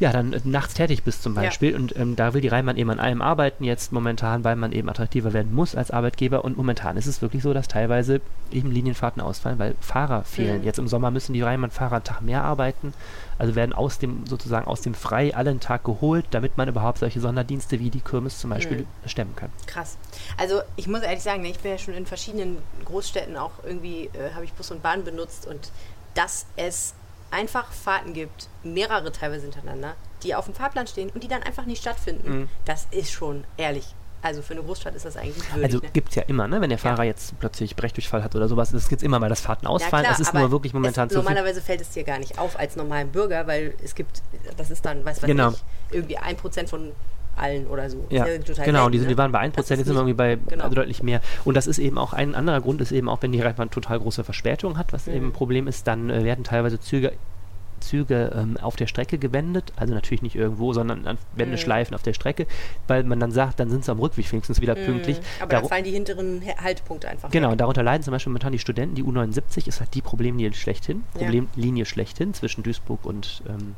[0.00, 1.72] ja, dann äh, nachts tätig bist zum Beispiel.
[1.72, 1.76] Ja.
[1.76, 4.88] Und ähm, da will die Rheinbahn eben an allem arbeiten jetzt momentan, weil man eben
[4.88, 6.42] attraktiver werden muss als Arbeitgeber.
[6.42, 10.60] Und momentan ist es wirklich so, dass teilweise eben Linienfahrten ausfallen, weil Fahrer fehlen.
[10.60, 10.64] Mhm.
[10.64, 12.94] Jetzt im Sommer müssen die Rheinbahn-Fahrer einen Tag mehr arbeiten.
[13.38, 17.20] Also werden aus dem sozusagen aus dem Frei allen Tag geholt, damit man überhaupt solche
[17.20, 19.08] Sonderdienste wie die Kirmes zum Beispiel mhm.
[19.08, 19.50] stemmen kann.
[19.66, 19.98] Krass.
[20.38, 24.32] Also ich muss ehrlich sagen, ich bin ja schon in verschiedenen Großstädten auch irgendwie, äh,
[24.34, 25.70] habe ich Bus und Bahn benutzt und
[26.14, 26.94] dass es
[27.30, 31.66] einfach Fahrten gibt, mehrere teilweise hintereinander, die auf dem Fahrplan stehen und die dann einfach
[31.66, 32.48] nicht stattfinden, mhm.
[32.64, 33.94] das ist schon ehrlich.
[34.22, 35.90] Also für eine Großstadt ist das eigentlich würdig, Also ne?
[35.94, 36.60] gibt es ja immer, ne?
[36.60, 37.10] wenn der Fahrer ja.
[37.10, 40.04] jetzt plötzlich Brechdurchfall hat oder sowas, das gibt es immer mal, dass Fahrten ausfallen.
[40.04, 42.38] Ja, klar, es ist nur wirklich momentan es, zu Normalerweise fällt es dir gar nicht
[42.38, 44.20] auf als normalen Bürger, weil es gibt,
[44.58, 45.50] das ist dann, weiß was genau.
[45.50, 46.92] ich, irgendwie ein Prozent von
[47.40, 48.04] allen oder so.
[48.10, 50.68] Ja, ja genau, selten, die, die, waren bei 1%, jetzt sind wir irgendwie bei genau.
[50.68, 51.20] deutlich mehr.
[51.44, 53.98] Und das ist eben auch ein anderer Grund, ist eben auch, wenn die Reitbahn total
[54.00, 55.14] große Verspätung hat, was mhm.
[55.14, 57.12] eben ein Problem ist, dann äh, werden teilweise Züge
[57.80, 61.96] Züge ähm, auf der Strecke gewendet, also natürlich nicht irgendwo, sondern an Wendeschleifen mm.
[61.96, 62.46] auf der Strecke,
[62.86, 64.84] weil man dann sagt, dann sind sie am Rückweg wenigstens wieder mm.
[64.84, 65.20] pünktlich.
[65.40, 67.58] Aber Dar dann fallen die hinteren Haltepunkte einfach Genau, weg.
[67.58, 71.84] darunter leiden zum Beispiel momentan die Studenten, die U79 ist halt die Problemlinie schlechthin, Problemlinie
[71.84, 71.84] ja.
[71.84, 73.74] schlechthin, zwischen Duisburg und ähm,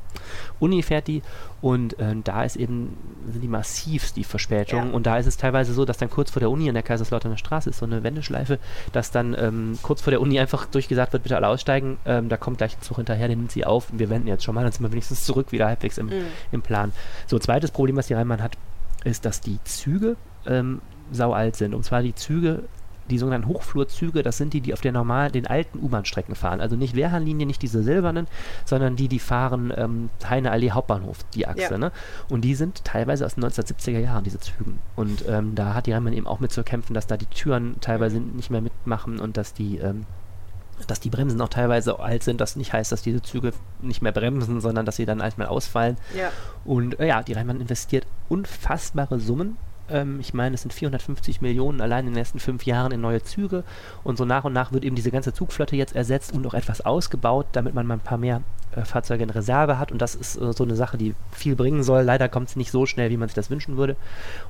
[0.59, 1.23] Uni fährt die
[1.61, 2.97] und ähm, da ist eben,
[3.31, 4.95] sind die massivst die Verspätungen ja.
[4.95, 7.37] und da ist es teilweise so, dass dann kurz vor der Uni in der Kaiserslauterner
[7.37, 8.59] Straße ist so eine Wendeschleife,
[8.93, 12.37] dass dann ähm, kurz vor der Uni einfach durchgesagt wird, bitte alle aussteigen, ähm, da
[12.37, 14.73] kommt gleich ein Zug hinterher, den nimmt sie auf wir wenden jetzt schon mal, dann
[14.73, 16.25] sind wir wenigstens zurück wieder halbwegs im, mhm.
[16.51, 16.93] im Plan.
[17.27, 18.57] So, zweites Problem, was die Rheinbahn hat,
[19.05, 21.75] ist, dass die Züge ähm, sau alt sind.
[21.75, 22.65] Und zwar die Züge
[23.11, 26.61] die sogenannten Hochflurzüge, das sind die, die auf der normalen, den alten U-Bahn-Strecken fahren.
[26.61, 28.27] Also nicht Wehrhahnlinie, nicht diese silbernen,
[28.65, 31.73] sondern die, die fahren ähm, Heine Allee Hauptbahnhof, die Achse.
[31.73, 31.79] Ja.
[31.79, 31.93] Ne?
[32.29, 34.79] Und die sind teilweise aus den 1970er Jahren, diese Zügen.
[34.97, 37.77] Und ähm, da hat die Rheinbahn eben auch mit zu kämpfen, dass da die Türen
[37.81, 38.37] teilweise mhm.
[38.37, 40.07] nicht mehr mitmachen und dass die ähm,
[40.87, 44.13] dass die Bremsen auch teilweise alt sind, das nicht heißt, dass diese Züge nicht mehr
[44.13, 45.97] bremsen, sondern dass sie dann erstmal ausfallen.
[46.17, 46.31] Ja.
[46.65, 49.57] Und äh, ja, die Rheinbahn investiert unfassbare Summen
[49.93, 53.23] ähm, ich meine, es sind 450 Millionen allein in den nächsten fünf Jahren in neue
[53.23, 53.65] Züge.
[54.03, 56.81] Und so nach und nach wird eben diese ganze Zugflotte jetzt ersetzt und auch etwas
[56.81, 58.43] ausgebaut, damit man mal ein paar mehr
[58.75, 59.93] äh, Fahrzeuge in Reserve hat.
[59.93, 62.03] Und das ist äh, so eine Sache, die viel bringen soll.
[62.03, 63.97] Leider kommt es nicht so schnell, wie man sich das wünschen würde.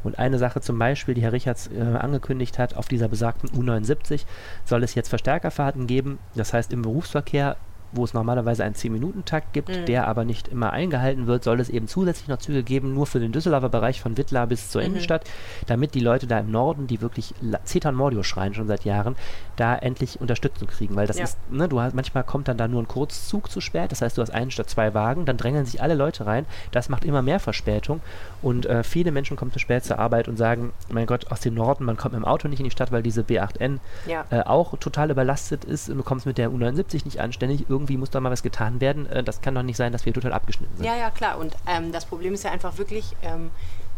[0.02, 4.24] Und eine Sache zum Beispiel, die Herr Richards äh, angekündigt hat, auf dieser besagten U79
[4.64, 6.18] soll es jetzt Verstärkerfahrten geben.
[6.34, 7.56] Das heißt, im Berufsverkehr
[7.92, 9.86] wo es normalerweise einen 10-Minuten-Takt gibt, mhm.
[9.86, 13.20] der aber nicht immer eingehalten wird, soll es eben zusätzlich noch Züge geben, nur für
[13.20, 14.88] den Düsseldorfer Bereich von Wittlar bis zur mhm.
[14.88, 15.24] Innenstadt,
[15.66, 19.16] damit die Leute da im Norden, die wirklich Zetan Mordio schreien schon seit Jahren,
[19.56, 20.96] da endlich Unterstützung kriegen.
[20.96, 21.24] Weil das ja.
[21.24, 24.16] ist, ne, du hast, manchmal kommt dann da nur ein Kurzzug zu spät, das heißt,
[24.16, 27.22] du hast einen statt zwei Wagen, dann drängeln sich alle Leute rein, das macht immer
[27.22, 28.00] mehr Verspätung
[28.40, 31.54] und äh, viele Menschen kommen zu spät zur Arbeit und sagen, mein Gott, aus dem
[31.54, 34.24] Norden, man kommt mit dem Auto nicht in die Stadt, weil diese B8N ja.
[34.30, 37.96] äh, auch total überlastet ist und du kommst mit der U79 nicht anständig, irgendwie irgendwie
[37.96, 39.06] muss da mal was getan werden.
[39.06, 40.86] Äh, das kann doch nicht sein, dass wir total abgeschnitten sind.
[40.86, 41.38] Ja, ja, klar.
[41.38, 43.50] Und ähm, das Problem ist ja einfach wirklich, ähm,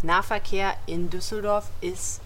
[0.02, 2.20] Nahverkehr in Düsseldorf ist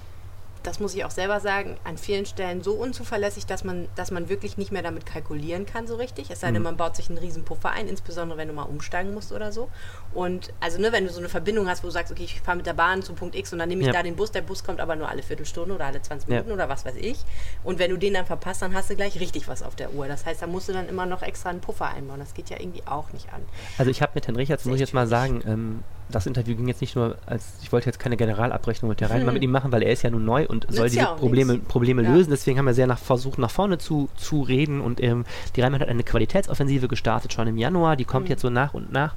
[0.62, 4.28] das muss ich auch selber sagen, an vielen Stellen so unzuverlässig, dass man, dass man
[4.28, 6.30] wirklich nicht mehr damit kalkulieren kann so richtig.
[6.30, 6.64] Es sei denn, mhm.
[6.64, 9.68] man baut sich einen riesen Puffer ein, insbesondere wenn du mal umsteigen musst oder so.
[10.14, 12.56] Und also ne, wenn du so eine Verbindung hast, wo du sagst, okay, ich fahre
[12.56, 13.92] mit der Bahn zu Punkt X und dann nehme ich ja.
[13.92, 16.54] da den Bus, der Bus kommt aber nur alle Viertelstunde oder alle 20 Minuten ja.
[16.54, 17.18] oder was weiß ich.
[17.64, 20.08] Und wenn du den dann verpasst, dann hast du gleich richtig was auf der Uhr.
[20.08, 22.20] Das heißt, da musst du dann immer noch extra einen Puffer einbauen.
[22.20, 23.42] Das geht ja irgendwie auch nicht an.
[23.76, 26.68] Also ich habe mit Herrn Richards, muss ich jetzt mal sagen, ähm, das Interview ging
[26.68, 29.34] jetzt nicht nur als, ich wollte jetzt keine Generalabrechnung mit der Rheinbahn hm.
[29.34, 32.12] mit ihm machen, weil er ist ja nun neu und soll diese Probleme, Probleme ja.
[32.12, 32.30] lösen.
[32.30, 35.24] Deswegen haben wir sehr nach, versucht, nach vorne zu, zu reden und ähm,
[35.56, 38.30] die Rheinbahn hat eine Qualitätsoffensive gestartet schon im Januar, die kommt hm.
[38.30, 39.14] jetzt so nach und nach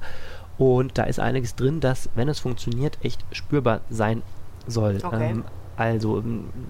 [0.58, 4.22] und da ist einiges drin, das, wenn es funktioniert, echt spürbar sein
[4.66, 4.98] soll.
[5.02, 5.30] Okay.
[5.30, 5.44] Ähm,
[5.76, 6.22] also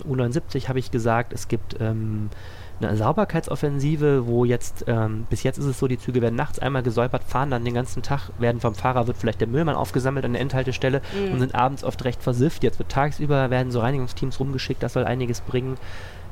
[0.08, 2.30] U79 habe ich gesagt, es gibt ähm,
[2.84, 6.82] eine Sauberkeitsoffensive, wo jetzt, ähm, bis jetzt ist es so, die Züge werden nachts einmal
[6.82, 10.32] gesäubert, fahren dann den ganzen Tag, werden vom Fahrer, wird vielleicht der Müllmann aufgesammelt an
[10.32, 11.32] der Endhaltestelle mhm.
[11.32, 12.62] und sind abends oft recht versifft.
[12.62, 15.76] Jetzt wird tagsüber, werden so Reinigungsteams rumgeschickt, das soll einiges bringen.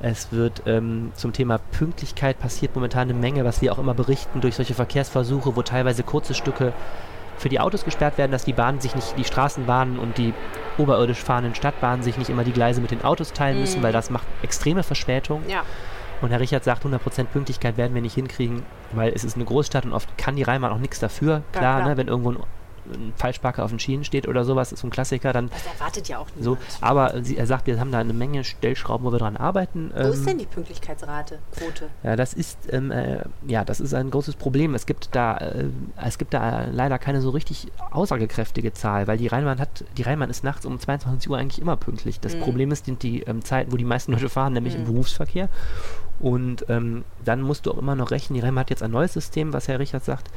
[0.00, 4.40] Es wird ähm, zum Thema Pünktlichkeit passiert momentan eine Menge, was wir auch immer berichten
[4.40, 6.72] durch solche Verkehrsversuche, wo teilweise kurze Stücke
[7.40, 10.34] für die Autos gesperrt werden, dass die Bahnen sich nicht, die Straßenbahnen und die
[10.78, 13.60] oberirdisch fahrenden Stadtbahnen sich nicht immer die Gleise mit den Autos teilen mhm.
[13.62, 15.42] müssen, weil das macht extreme Verspätung.
[15.48, 15.62] Ja.
[16.20, 19.84] Und Herr Richard sagt, 100% Pünktlichkeit werden wir nicht hinkriegen, weil es ist eine Großstadt
[19.84, 21.42] und oft kann die Rheinbahn auch nichts dafür.
[21.52, 21.88] Klar, klar.
[21.88, 22.38] Ne, wenn irgendwo ein
[22.92, 25.50] ein Falschparker auf den Schienen steht oder sowas, ist so ein Klassiker, dann.
[25.50, 26.60] Das erwartet ja auch niemand.
[26.60, 29.90] So, aber sie, er sagt, wir haben da eine Menge Stellschrauben, wo wir dran arbeiten.
[29.94, 31.88] Wo ähm, ist denn die Pünktlichkeitsrate, Quote?
[32.02, 34.74] Ja, das ist, ähm, äh, ja, das ist ein großes Problem.
[34.74, 35.68] Es gibt da, äh,
[36.04, 40.30] es gibt da leider keine so richtig aussagekräftige Zahl, weil die Rheinbahn hat, die Rheinbahn
[40.30, 42.20] ist nachts um 22 Uhr eigentlich immer pünktlich.
[42.20, 42.40] Das mhm.
[42.40, 44.80] Problem ist, sind die ähm, Zeiten, wo die meisten Leute fahren, nämlich mhm.
[44.80, 45.48] im Berufsverkehr.
[46.20, 49.14] Und ähm, dann musst du auch immer noch rechnen, die REM hat jetzt ein neues
[49.14, 50.28] System, was Herr Richard sagt,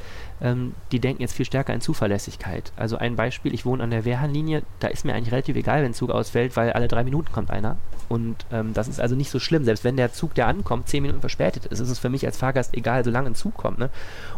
[0.41, 2.71] ähm, die denken jetzt viel stärker in Zuverlässigkeit.
[2.77, 5.91] Also ein Beispiel, ich wohne an der Wehrhahnlinie, da ist mir eigentlich relativ egal, wenn
[5.91, 7.75] ein Zug ausfällt, weil alle drei Minuten kommt einer.
[8.07, 11.01] Und ähm, das ist also nicht so schlimm, selbst wenn der Zug, der ankommt, zehn
[11.01, 13.79] Minuten verspätet ist, ist es für mich als Fahrgast egal, solange ein Zug kommt.
[13.79, 13.89] Ne?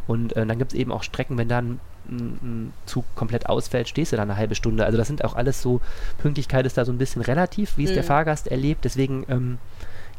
[0.07, 4.11] Und äh, dann gibt es eben auch Strecken, wenn dann ein Zug komplett ausfällt, stehst
[4.11, 4.85] du da eine halbe Stunde.
[4.85, 5.81] Also das sind auch alles so,
[6.19, 7.95] Pünktlichkeit ist da so ein bisschen relativ, wie es mhm.
[7.95, 8.85] der Fahrgast erlebt.
[8.85, 9.57] Deswegen ähm,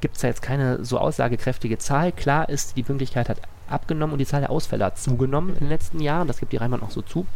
[0.01, 2.13] gibt es da jetzt keine so aussagekräftige Zahl.
[2.13, 5.69] Klar ist, die Pünktlichkeit hat abgenommen und die Zahl der Ausfälle hat zugenommen in den
[5.69, 6.29] letzten Jahren.
[6.29, 7.27] Das gibt die Rheinbahn auch so zu.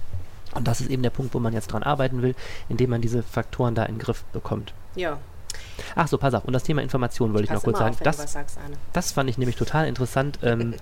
[0.55, 2.35] Und das ist eben der Punkt, wo man jetzt dran arbeiten will,
[2.69, 4.75] indem man diese Faktoren da in den Griff bekommt.
[4.97, 5.19] Ja.
[5.95, 6.45] Ach so, pass auf.
[6.45, 7.95] Und das Thema Information wollte ich noch kurz sagen.
[7.95, 8.59] Auf, das, sagst,
[8.93, 10.39] das fand ich nämlich total interessant.
[10.43, 10.75] Ähm,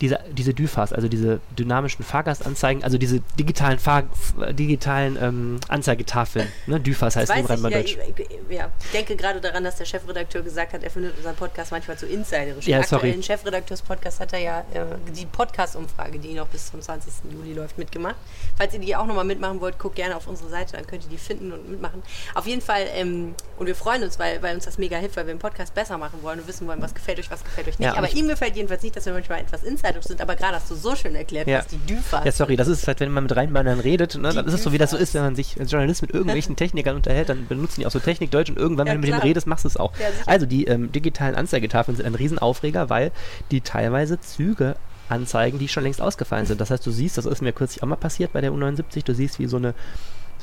[0.00, 4.04] diese, diese DÜFAs, also diese dynamischen Fahrgastanzeigen, also diese digitalen, Fahr
[4.50, 6.80] digitalen ähm, Anzeigetafeln, ne?
[6.80, 7.96] DÜFAs heißt im Rheinland Deutsch.
[8.16, 11.72] Ich, ja, ich denke gerade daran, dass der Chefredakteur gesagt hat, er findet unseren Podcast
[11.72, 12.66] manchmal zu insiderisch.
[12.66, 13.10] Ja, sorry.
[13.10, 14.84] Im Chefredakteurs-Podcast hat er ja äh,
[15.16, 17.12] die Podcast-Umfrage, die noch bis zum 20.
[17.32, 18.16] Juli läuft, mitgemacht.
[18.56, 21.10] Falls ihr die auch nochmal mitmachen wollt, guckt gerne auf unsere Seite, dann könnt ihr
[21.10, 22.02] die finden und mitmachen.
[22.34, 25.26] Auf jeden Fall, ähm, und wir freuen uns, weil, weil uns das mega hilft, weil
[25.26, 27.78] wir den Podcast besser machen wollen und wissen wollen, was gefällt euch, was gefällt euch
[27.78, 27.86] nicht.
[27.86, 30.70] Ja, Aber ihm gefällt jedenfalls nicht, dass wir manchmal etwas Insider sind, aber gerade hast
[30.70, 31.58] du so schön erklärt, ja.
[31.58, 34.46] was die DÜFA Ja, sorry, das ist halt, wenn man mit Rheinbandern redet, ne, dann
[34.46, 36.96] ist es so, wie das so ist, wenn man sich als Journalist mit irgendwelchen Technikern
[36.96, 39.46] unterhält, dann benutzen die auch so Technikdeutsch und irgendwann, ja, wenn du mit dem redest,
[39.46, 39.92] machst du es auch.
[39.98, 43.12] Ja, also die ähm, digitalen Anzeigetafeln sind ein Riesenaufreger, weil
[43.50, 44.76] die teilweise Züge
[45.08, 46.60] anzeigen, die schon längst ausgefallen sind.
[46.60, 49.14] Das heißt, du siehst, das ist mir kürzlich auch mal passiert bei der U79, du
[49.14, 49.74] siehst, wie so eine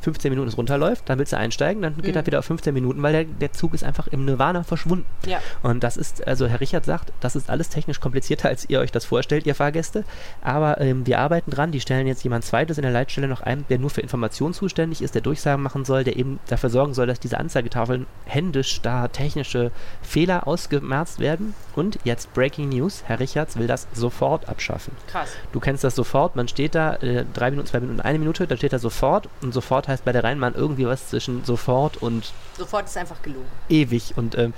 [0.01, 2.17] 15 Minuten es runterläuft, dann willst du einsteigen, dann geht Mhm.
[2.17, 5.05] er wieder auf 15 Minuten, weil der, der Zug ist einfach im Nirvana verschwunden.
[5.25, 5.39] Ja.
[5.63, 8.91] Und das ist, also Herr Richard sagt, das ist alles technisch komplizierter, als ihr euch
[8.91, 10.03] das vorstellt, ihr Fahrgäste.
[10.41, 13.65] Aber ähm, wir arbeiten dran, die stellen jetzt jemand Zweites in der Leitstelle noch ein,
[13.69, 17.07] der nur für Informationen zuständig ist, der Durchsagen machen soll, der eben dafür sorgen soll,
[17.07, 21.53] dass diese Anzeigetafeln händisch da technische Fehler ausgemerzt werden.
[21.75, 24.93] Und jetzt Breaking News, Herr Richards will das sofort abschaffen.
[25.07, 25.29] Krass.
[25.53, 28.57] Du kennst das sofort, man steht da, äh, drei Minuten, zwei Minuten, eine Minute, da
[28.57, 32.85] steht da sofort und sofort heißt bei der Rheinbahn irgendwie was zwischen sofort und Sofort
[32.85, 33.47] ist einfach gelogen.
[33.69, 34.53] ewig und ähm,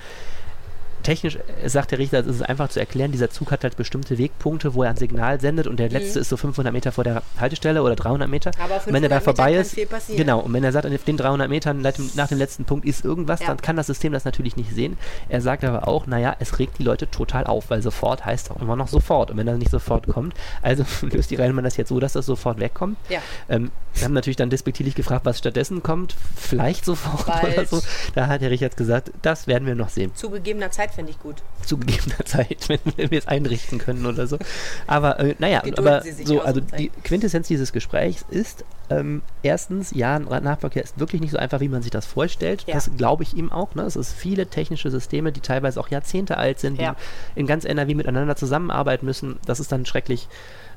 [1.04, 4.18] technisch äh, sagt der Richter, es ist einfach zu erklären, dieser Zug hat halt bestimmte
[4.18, 7.22] Wegpunkte, wo er ein Signal sendet und der letzte ist so 500 Meter vor der
[7.38, 8.50] Haltestelle oder 300 Meter.
[8.56, 8.62] Mhm.
[8.64, 11.04] Aber wenn er da 500 Metern vorbei kann ist, genau, und wenn er sagt, auf
[11.04, 11.92] den 300 Metern nach
[12.28, 13.48] dem, letzten Punkt ist irgendwas, Ja.
[13.48, 14.96] dann kann das System das natürlich nicht sehen.
[15.28, 18.60] Er sagt aber auch, naja, es regt die Leute total auf, weil sofort heißt auch
[18.60, 19.30] immer noch sofort.
[19.30, 22.26] Und wenn er nicht sofort kommt, also löst die Rheinbahn das jetzt so, dass das
[22.26, 22.96] sofort wegkommt.
[23.08, 23.20] Ja.
[23.48, 26.16] Ähm, wir haben natürlich dann despektierlich gefragt, was stattdessen kommt.
[26.34, 27.58] Vielleicht sofort Bald.
[27.58, 27.80] oder so.
[28.14, 30.14] Da hat der Richard gesagt, das werden wir noch sehen.
[30.14, 31.36] Zu gegebener Zeit fände ich gut.
[31.64, 34.38] Zu gegebener Zeit, wenn, wenn wir es einrichten können oder so.
[34.86, 40.16] Aber äh, naja, Gedulden aber so, also die Quintessenz dieses Gesprächs ist, ähm, erstens, ja,
[40.16, 42.64] ein Nahverkehr ist wirklich nicht so einfach, wie man sich das vorstellt.
[42.66, 42.74] Ja.
[42.74, 43.74] Das glaube ich ihm auch.
[43.74, 43.82] Ne?
[43.82, 46.96] Es ist viele technische Systeme, die teilweise auch Jahrzehnte alt sind, Ja.
[47.34, 49.38] die in ganz NRW miteinander zusammenarbeiten müssen.
[49.46, 50.28] Das ist dann schrecklich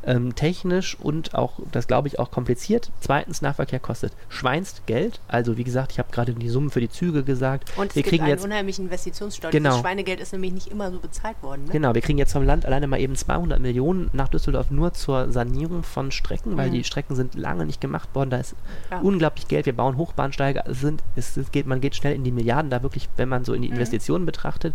[0.08, 2.92] ähm, technisch und auch, das glaube ich, auch kompliziert.
[3.02, 5.20] Zweitens, Nahverkehr kostet Schweinst Geld.
[5.28, 7.72] Also wie gesagt, ich habe gerade die Summen für die Züge gesagt.
[7.78, 9.50] Und es wir gibt kriegen einen jetzt unheimlichen Investitionsstau.
[9.52, 9.70] Genau.
[9.70, 11.66] Dieses Schweinegeld ist nämlich nicht immer so bezahlt worden.
[11.66, 11.72] Ne?
[11.72, 15.32] Genau, wir kriegen jetzt vom Land alleine mal eben 200 Millionen nach Düsseldorf nur zur
[15.32, 16.74] Sanierung von Strecken, weil Mhm.
[16.74, 18.30] die Strecken sind lange nicht gemacht worden.
[18.30, 18.56] Da ist
[18.90, 19.00] Ja.
[19.02, 19.66] unglaublich Geld.
[19.66, 20.64] Wir bauen Hochbahnsteige.
[20.66, 23.44] Es sind, es, es geht, man geht schnell in die Milliarden, da wirklich, wenn man
[23.44, 23.56] so Mhm.
[23.58, 24.74] in die Investitionen betrachtet.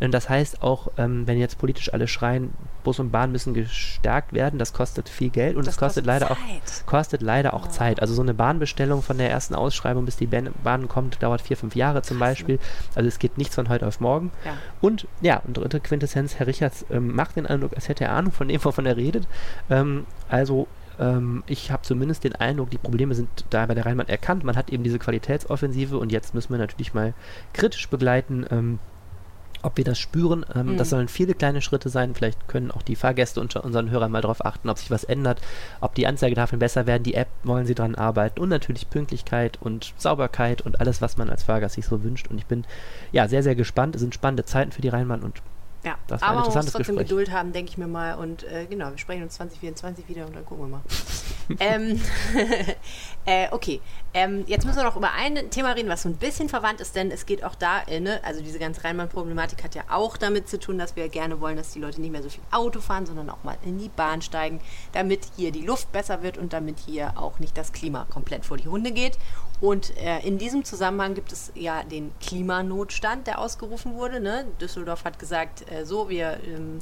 [0.00, 2.50] Und das heißt auch, ähm, wenn jetzt politisch alle schreien,
[2.82, 6.06] Bus und Bahn müssen gestärkt werden, das kostet viel Geld und Das es kostet, kostet
[6.06, 6.86] leider auch Zeit.
[6.86, 8.00] kostet leider auch Zeit.
[8.00, 11.76] Also so eine Bahnbestellung von der ersten Ausschreibung, bis die Bahn, kommt, dauert vier, fünf
[11.76, 12.58] Jahre zum Beispiel.
[12.94, 14.32] Also es geht nichts von heute auf morgen.
[14.44, 14.52] Ja.
[14.80, 18.32] Und ja, und dritte Quintessenz, Herr Richards ähm, macht den Eindruck, als hätte er Ahnung
[18.32, 19.28] von dem, wovon er redet.
[19.68, 20.66] Ähm, also
[20.98, 24.44] ähm, ich habe zumindest den Eindruck, die Probleme sind da bei der Rheinbahn erkannt.
[24.44, 27.12] Man hat eben diese Qualitätsoffensive und jetzt müssen wir natürlich mal
[27.52, 28.46] kritisch begleiten.
[28.50, 28.78] Ähm,
[29.64, 30.76] ob wir das spüren, ähm, Mhm.
[30.76, 32.14] das sollen viele kleine Schritte sein.
[32.14, 35.40] Vielleicht können auch die Fahrgäste unter unseren Hörern mal darauf achten, ob sich was ändert,
[35.80, 39.94] ob die Anzeigetafeln besser werden, die App wollen sie dran arbeiten und natürlich Pünktlichkeit und
[39.96, 42.28] Sauberkeit und alles, was man als Fahrgast sich so wünscht.
[42.28, 42.64] Und ich bin
[43.12, 43.94] ja sehr, sehr gespannt.
[43.94, 45.40] Es sind spannende Zeiten für die Rheinbahn und
[45.84, 47.08] Ja, Das war ein aber man muss trotzdem Gespräch.
[47.08, 48.14] Geduld haben, denke ich mir mal.
[48.14, 50.82] Und äh, genau, wir sprechen uns 2024 wieder und dann gucken wir mal.
[51.60, 52.00] ähm,
[53.26, 53.80] äh, okay,
[54.14, 56.96] ähm, jetzt müssen wir noch über ein Thema reden, was so ein bisschen verwandt ist,
[56.96, 60.48] denn es geht auch da, äh, ne, also diese ganze Rheinbahn-Problematik hat ja auch damit
[60.48, 63.04] zu tun, dass wir gerne wollen, dass die Leute nicht mehr so viel Auto fahren,
[63.04, 64.60] sondern auch mal in die Bahn steigen,
[64.92, 68.56] damit hier die Luft besser wird und damit hier auch nicht das Klima komplett vor
[68.56, 69.18] die Hunde geht.
[69.60, 74.20] Und äh, in diesem Zusammenhang gibt es ja den Klimanotstand, der ausgerufen wurde.
[74.20, 74.46] Ne?
[74.60, 76.80] Düsseldorf hat gesagt, äh, so, wir ähm,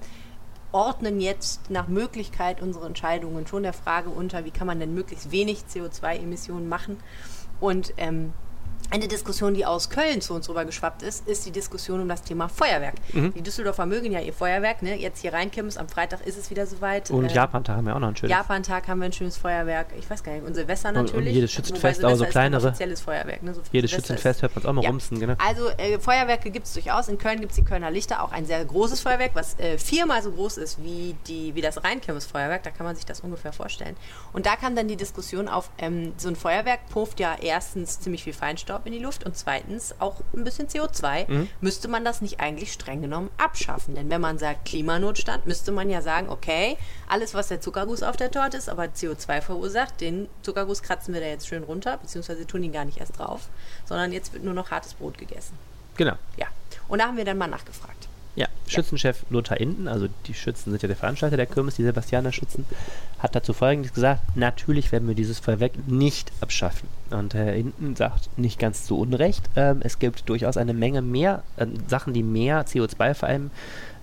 [0.73, 5.31] ordnen jetzt nach Möglichkeit unsere Entscheidungen schon der Frage unter, wie kann man denn möglichst
[5.31, 6.99] wenig CO2-Emissionen machen.
[7.61, 8.33] Und ähm,
[8.93, 12.23] eine Diskussion, die aus Köln zu uns rüber geschwappt ist, ist die Diskussion um das
[12.23, 12.95] Thema Feuerwerk.
[13.13, 13.33] Mhm.
[13.33, 14.83] Die Düsseldorfer mögen ja ihr Feuerwerk.
[14.83, 14.97] Ne?
[15.01, 17.11] Jetzt hier reinkimmst, am Freitag ist es wieder soweit.
[17.11, 18.31] Und Äh, Japan-Tag haben wir auch noch ein schönes.
[18.31, 19.87] Japan-Tag haben wir ein schönes Feuerwerk.
[19.99, 20.45] Ich weiß gar nicht.
[20.47, 21.35] Und Silvester Und- und natürlich.
[21.35, 22.69] jedes Schützenfest, aber so kleinere.
[22.69, 23.43] offizielles Feuerwerk.
[23.43, 23.55] Ne?
[23.55, 24.91] So Jedes Silvester Schützenfest ist- hört man auch mal Ja.
[24.91, 25.35] rumsen, genau.
[25.39, 27.09] Also äh, Feuerwerke gibt es durchaus.
[27.09, 30.23] In Köln gibt es die Kölner Lichter, auch ein sehr großes Feuerwerk, was äh, viermal
[30.23, 32.63] so groß ist wie, die, wie das Rheinkirmes-Feuerwerk.
[32.63, 33.97] Da kann man sich das ungefähr vorstellen.
[34.35, 38.23] Und da kam dann die Diskussion auf, ähm, so ein Feuerwerk pufft ja erstens ziemlich
[38.25, 41.31] viel Feinstaub in die Luft und zweitens auch ein bisschen CO2.
[41.31, 41.49] Mhm.
[41.61, 43.95] Müsste man das nicht eigentlich streng genommen abschaffen?
[43.95, 46.77] Denn wenn man sagt Klimanotstand, müsste man ja sagen, okay,
[47.09, 51.21] alles, was der Zuckerguss auf der Torte ist, aber CO2 verursacht, den Zuckerguss kratzen wir
[51.21, 53.49] da jetzt schön runter, beziehungsweise tun ihn gar nicht erst drauf,
[53.85, 55.59] sondern jetzt wird nur noch hartes Brot gegessen.
[55.97, 56.14] Genau.
[56.37, 56.47] Ja.
[56.88, 58.09] Und da haben wir dann mal nachgefragt.
[58.35, 62.33] Ja, Schützenchef Lothar Inden, also die Schützen sind ja der Veranstalter der Kirmes, die Sebastianer
[62.33, 62.64] Schützen,
[63.18, 66.88] hat dazu folgendes gesagt: Natürlich werden wir dieses Feuerwerk nicht abschaffen.
[67.11, 71.42] Und Herr Inden sagt nicht ganz zu Unrecht, ähm, es gibt durchaus eine Menge mehr
[71.57, 73.51] äh, Sachen, die mehr CO2 vor allem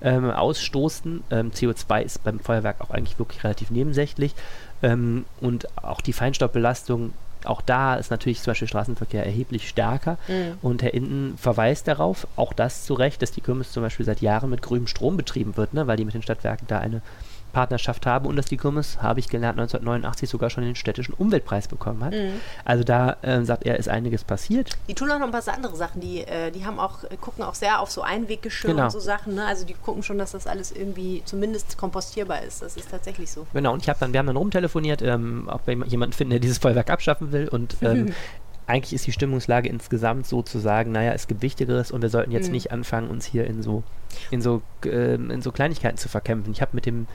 [0.01, 1.23] ähm, ausstoßen.
[1.31, 4.35] Ähm, CO2 ist beim Feuerwerk auch eigentlich wirklich relativ nebensächlich.
[4.83, 7.13] Ähm, und auch die Feinstaubbelastung,
[7.45, 10.17] auch da ist natürlich zum Beispiel Straßenverkehr erheblich stärker.
[10.28, 10.58] Mhm.
[10.62, 14.21] Und Herr Inden verweist darauf, auch das zu Recht, dass die Kirmes zum Beispiel seit
[14.21, 17.02] Jahren mit grünem Strom betrieben wird, ne, weil die mit den Stadtwerken da eine
[17.49, 21.67] Partnerschaft habe und dass die Kirmes, habe ich gelernt, 1989 sogar schon den städtischen Umweltpreis
[21.67, 22.13] bekommen hat.
[22.13, 22.39] Mhm.
[22.65, 24.71] Also da äh, sagt er, ist einiges passiert.
[24.88, 27.55] Die tun auch noch ein paar andere Sachen, die, äh, die haben auch, gucken auch
[27.55, 28.85] sehr auf so Einweggeschirr genau.
[28.85, 29.35] und so Sachen.
[29.35, 29.45] Ne?
[29.45, 32.62] Also die gucken schon, dass das alles irgendwie zumindest kompostierbar ist.
[32.62, 33.47] Das ist tatsächlich so.
[33.53, 36.39] Genau, und ich habe dann, wir haben dann rumtelefoniert, ähm, ob wir jemanden finden, der
[36.39, 37.47] dieses Feuerwerk abschaffen will.
[37.47, 38.13] Und ähm,
[38.69, 42.32] eigentlich ist die Stimmungslage insgesamt so zu sagen, naja, es gibt Wichtigeres und wir sollten
[42.32, 42.53] jetzt mhm.
[42.53, 43.82] nicht anfangen, uns hier in so,
[44.29, 46.51] in so, äh, in so Kleinigkeiten zu verkämpfen.
[46.51, 47.08] Ich habe mit dem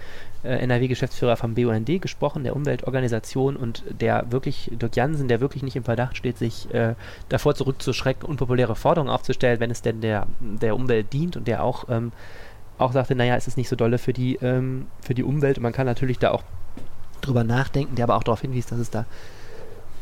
[0.43, 5.77] äh, NRW-Geschäftsführer vom BUND gesprochen, der Umweltorganisation, und der wirklich, Dirk Jansen, der wirklich nicht
[5.77, 6.97] im Verdacht steht, sich äh,
[7.29, 11.89] davor zurückzuschrecken, unpopuläre Forderungen aufzustellen, wenn es denn der, der Umwelt dient und der auch,
[11.89, 12.11] ähm,
[12.79, 15.63] auch sagte, naja, es ist nicht so dolle für die, ähm, für die Umwelt und
[15.63, 16.43] man kann natürlich da auch
[17.21, 19.07] drüber nachdenken, der aber auch darauf hinwies, dass es da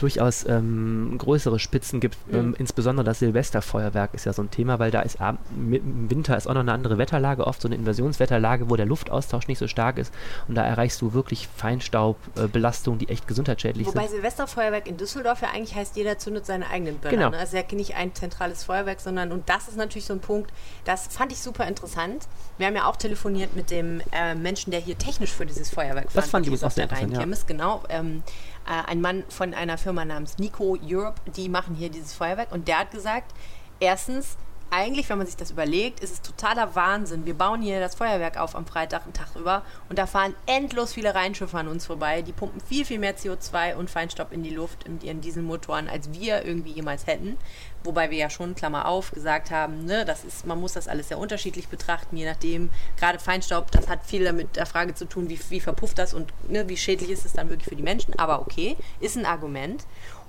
[0.03, 2.17] durchaus ähm, größere Spitzen gibt.
[2.27, 2.39] Mhm.
[2.39, 5.19] Ähm, insbesondere das Silvesterfeuerwerk ist ja so ein Thema, weil da ist
[5.57, 9.49] im Winter ist auch noch eine andere Wetterlage, oft so eine Inversionswetterlage, wo der Luftaustausch
[9.49, 10.13] nicht so stark ist
[10.49, 14.11] und da erreichst du wirklich Feinstaubbelastungen, äh, die echt gesundheitsschädlich Wobei sind.
[14.11, 17.17] Wobei Silvesterfeuerwerk in Düsseldorf ja eigentlich heißt, jeder zündet seine eigenen Böller.
[17.17, 17.31] Genau.
[17.31, 17.39] Ne?
[17.39, 20.53] Also ja nicht ein zentrales Feuerwerk, sondern und das ist natürlich so ein Punkt,
[20.85, 22.27] das fand ich super interessant.
[22.59, 26.09] Wir haben ja auch telefoniert mit dem äh, Menschen, der hier technisch für dieses Feuerwerk
[26.13, 27.13] das fand ich auch sehr interessant.
[27.13, 27.37] Ja.
[27.47, 27.83] Genau.
[27.89, 28.23] Ähm,
[28.67, 32.69] äh, ein Mann von einer Firma namens Nico Europe, die machen hier dieses Feuerwerk und
[32.69, 33.33] der hat gesagt,
[33.81, 34.37] erstens,
[34.73, 37.27] eigentlich, wenn man sich das überlegt, ist es totaler Wahnsinn.
[37.27, 40.95] Wir bauen hier das Feuerwerk auf am Freitag einen Tag über und da fahren endlos
[40.95, 42.23] viele Rheinschiffe an uns vorbei.
[42.23, 46.11] Die pumpen viel, viel mehr CO2 und Feinstaub in die Luft mit ihren Dieselmotoren, als
[46.15, 47.37] wir irgendwie jemals hätten.
[47.85, 51.09] Wobei wir ja schon, Klammer auf, gesagt haben, ne, das ist, man muss das alles
[51.09, 52.71] sehr unterschiedlich betrachten, je nachdem.
[52.97, 56.33] Gerade Feinstaub, das hat viel damit der Frage zu tun, wie, wie verpufft das und
[56.49, 58.19] ne, wie schädlich ist es dann wirklich für die Menschen.
[58.19, 59.85] Aber okay, ist ein Argument.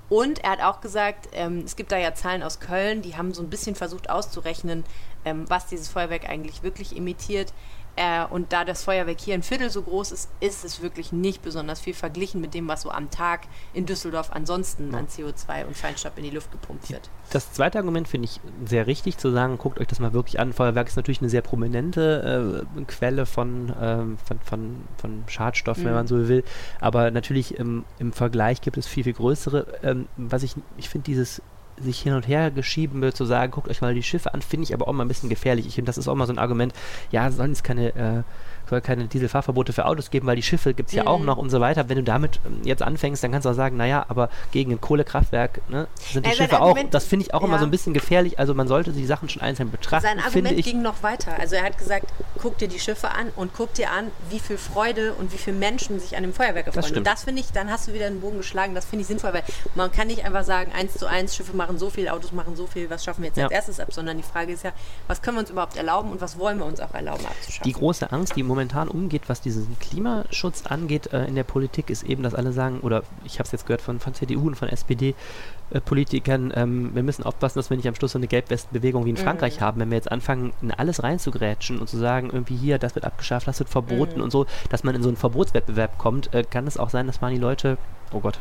[0.10, 3.34] Und er hat auch gesagt, ähm, es gibt da ja Zahlen aus Köln, die haben
[3.34, 4.84] so ein bisschen versucht auszurechnen,
[5.26, 7.54] ähm, was dieses Feuerwerk eigentlich wirklich imitiert.
[7.96, 11.44] Äh, und da das Feuerwerk hier ein Viertel so groß ist, ist es wirklich nicht
[11.44, 13.42] besonders viel verglichen mit dem, was so am Tag
[13.74, 14.98] in Düsseldorf ansonsten ja.
[14.98, 17.10] an CO2 und Feinstaub in die Luft gepumpt wird.
[17.32, 20.54] Das zweite Argument finde ich sehr richtig zu sagen, guckt euch das mal wirklich an.
[20.54, 25.88] Feuerwerk ist natürlich eine sehr prominente äh, Quelle von, äh, von, von, von Schadstoffen, mhm.
[25.88, 26.44] wenn man so will.
[26.80, 29.68] Aber natürlich im, im Vergleich gibt es viel, viel größere.
[29.84, 31.42] Ähm, was ich, ich finde dieses
[31.82, 34.66] sich hin und her geschieben wird, zu sagen, guckt euch mal die Schiffe an, finde
[34.66, 35.66] ich aber auch mal ein bisschen gefährlich.
[35.66, 36.74] Ich finde, das ist auch mal so ein Argument,
[37.12, 38.24] ja, sollen es keine äh,
[38.70, 41.08] soll keine Dieselfahrverbote für Autos geben, weil die Schiffe gibt es ja mhm.
[41.08, 41.90] auch noch und so weiter.
[41.90, 44.82] Wenn du damit ähm, jetzt anfängst, dann kannst du auch sagen, naja, aber gegen ein
[44.82, 47.48] Kohlekraftwerk ne, sind die äh, Schiffe auch, das finde ich auch ja.
[47.48, 48.40] immer so ein bisschen gefährlich.
[48.40, 50.06] Also man sollte die Sachen schon einzeln betrachten.
[50.06, 51.38] Sein Argument ging noch weiter.
[51.40, 52.06] Also er hat gesagt,
[52.40, 55.58] guck dir die Schiffe an und guck dir an, wie viel Freude und wie viele
[55.58, 56.84] Menschen sich an dem Feuerwerk erfreuen.
[56.84, 59.08] Das und das finde ich, dann hast du wieder einen Bogen geschlagen, das finde ich
[59.08, 59.44] sinnvoll, weil
[59.76, 62.68] man kann nicht einfach sagen, eins zu eins, Schiffe machen so viel, Autos machen so
[62.68, 63.46] viel, was schaffen wir jetzt ja.
[63.46, 64.72] als erstes ab, sondern die Frage ist ja,
[65.08, 67.64] was können wir uns überhaupt erlauben und was wollen wir uns auch erlauben abzuschaffen.
[67.66, 72.04] Die große Angst, die momentan umgeht, was diesen Klimaschutz angeht äh, in der Politik, ist
[72.04, 74.70] eben, dass alle sagen, oder ich habe es jetzt gehört von, von CDU und von
[74.70, 79.12] SPD-Politikern, äh, ähm, wir müssen aufpassen, dass wir nicht am Schluss so eine Gelbwestenbewegung wie
[79.12, 79.22] in mhm.
[79.22, 82.96] Frankreich haben, wenn wir jetzt anfangen, in alles reinzugrätschen und zu sagen, irgendwie hier, das
[82.96, 84.24] wird abgeschafft, das wird verboten mhm.
[84.24, 87.22] und so, dass man in so einen Verbotswettbewerb kommt, äh, kann es auch sein, dass
[87.22, 87.78] man die Leute,
[88.12, 88.40] oh Gott,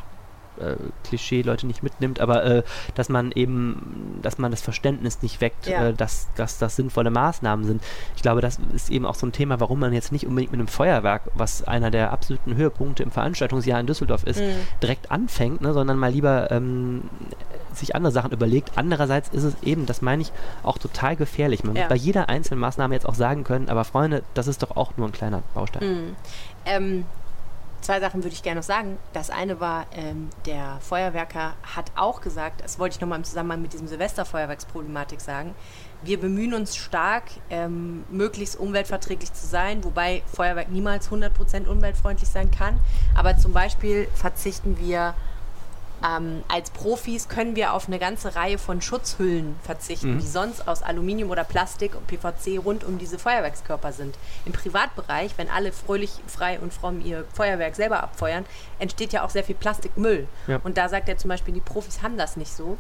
[0.61, 2.63] äh, Klischee Leute nicht mitnimmt, aber äh,
[2.95, 5.89] dass man eben, dass man das Verständnis nicht weckt, ja.
[5.89, 7.83] äh, dass, dass das sinnvolle Maßnahmen sind.
[8.17, 10.61] Ich glaube, das ist eben auch so ein Thema, warum man jetzt nicht unbedingt mit
[10.61, 14.55] einem Feuerwerk, was einer der absoluten Höhepunkte im Veranstaltungsjahr in Düsseldorf ist, mhm.
[14.83, 17.03] direkt anfängt, ne, sondern mal lieber ähm,
[17.75, 18.73] sich andere Sachen überlegt.
[18.77, 21.65] Andererseits ist es eben, das meine ich, auch total gefährlich.
[21.65, 21.83] Man ja.
[21.83, 24.97] muss bei jeder einzelnen Maßnahme jetzt auch sagen können, aber Freunde, das ist doch auch
[24.97, 25.89] nur ein kleiner Baustein.
[25.89, 26.17] Mhm.
[26.65, 27.05] Ähm,
[27.83, 28.99] zwei Sachen würde ich gerne noch sagen.
[29.13, 33.61] Das eine war, ähm, der Feuerwerker hat auch gesagt, das wollte ich nochmal im Zusammenhang
[33.61, 35.55] mit diesem Silvesterfeuerwerksproblematik sagen,
[36.03, 42.51] wir bemühen uns stark, ähm, möglichst umweltverträglich zu sein, wobei Feuerwerk niemals 100% umweltfreundlich sein
[42.51, 42.81] kann.
[43.15, 45.15] Aber zum Beispiel verzichten wir
[46.05, 50.21] ähm, als Profis können wir auf eine ganze Reihe von Schutzhüllen verzichten, mhm.
[50.21, 54.17] die sonst aus Aluminium oder Plastik und PVC rund um diese Feuerwerkskörper sind.
[54.45, 58.45] Im Privatbereich, wenn alle fröhlich, frei und fromm ihr Feuerwerk selber abfeuern,
[58.79, 60.27] entsteht ja auch sehr viel Plastikmüll.
[60.47, 60.61] Ja.
[60.65, 62.79] Und da sagt er zum Beispiel, die Profis haben das nicht so.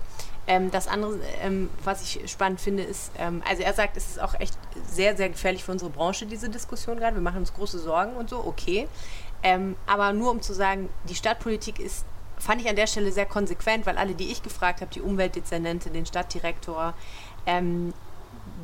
[0.48, 4.20] Ähm, das andere, ähm, was ich spannend finde, ist, ähm, also er sagt, es ist
[4.20, 4.58] auch echt
[4.88, 7.14] sehr, sehr gefährlich für unsere Branche, diese Diskussion gerade.
[7.14, 8.88] Wir machen uns große Sorgen und so, okay.
[9.44, 12.04] Ähm, aber nur um zu sagen, die Stadtpolitik ist
[12.42, 15.90] fand ich an der Stelle sehr konsequent, weil alle, die ich gefragt habe, die Umweltdezernente,
[15.90, 16.94] den Stadtdirektor,
[17.46, 17.94] ähm,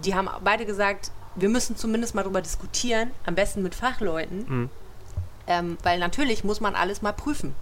[0.05, 4.71] die haben beide gesagt, wir müssen zumindest mal darüber diskutieren, am besten mit Fachleuten, mhm.
[5.47, 7.55] ähm, weil natürlich muss man alles mal prüfen.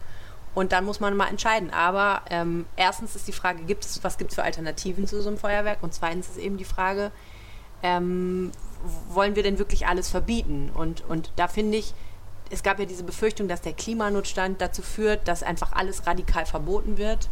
[0.54, 1.68] Und dann muss man mal entscheiden.
[1.68, 5.28] Aber ähm, erstens ist die Frage, gibt es, was gibt es für Alternativen zu so
[5.28, 5.82] einem Feuerwerk?
[5.82, 7.12] Und zweitens ist eben die Frage,
[7.82, 8.52] ähm,
[9.10, 10.70] wollen wir denn wirklich alles verbieten?
[10.72, 11.92] Und, und da finde ich,
[12.50, 16.98] es gab ja diese Befürchtung, dass der Klimanotstand dazu führt, dass einfach alles radikal verboten
[16.98, 17.28] wird.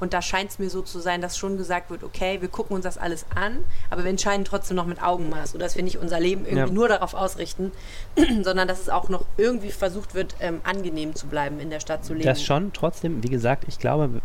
[0.00, 2.76] Und da scheint es mir so zu sein, dass schon gesagt wird, okay, wir gucken
[2.76, 6.20] uns das alles an, aber wir entscheiden trotzdem noch mit Augenmaß, sodass wir nicht unser
[6.20, 6.72] Leben irgendwie Ja.
[6.72, 7.72] nur darauf ausrichten,
[8.42, 12.04] sondern dass es auch noch irgendwie versucht wird, ähm, angenehm zu bleiben, in der Stadt
[12.04, 12.26] zu leben.
[12.26, 14.20] Das schon, trotzdem, wie gesagt, ich glaube,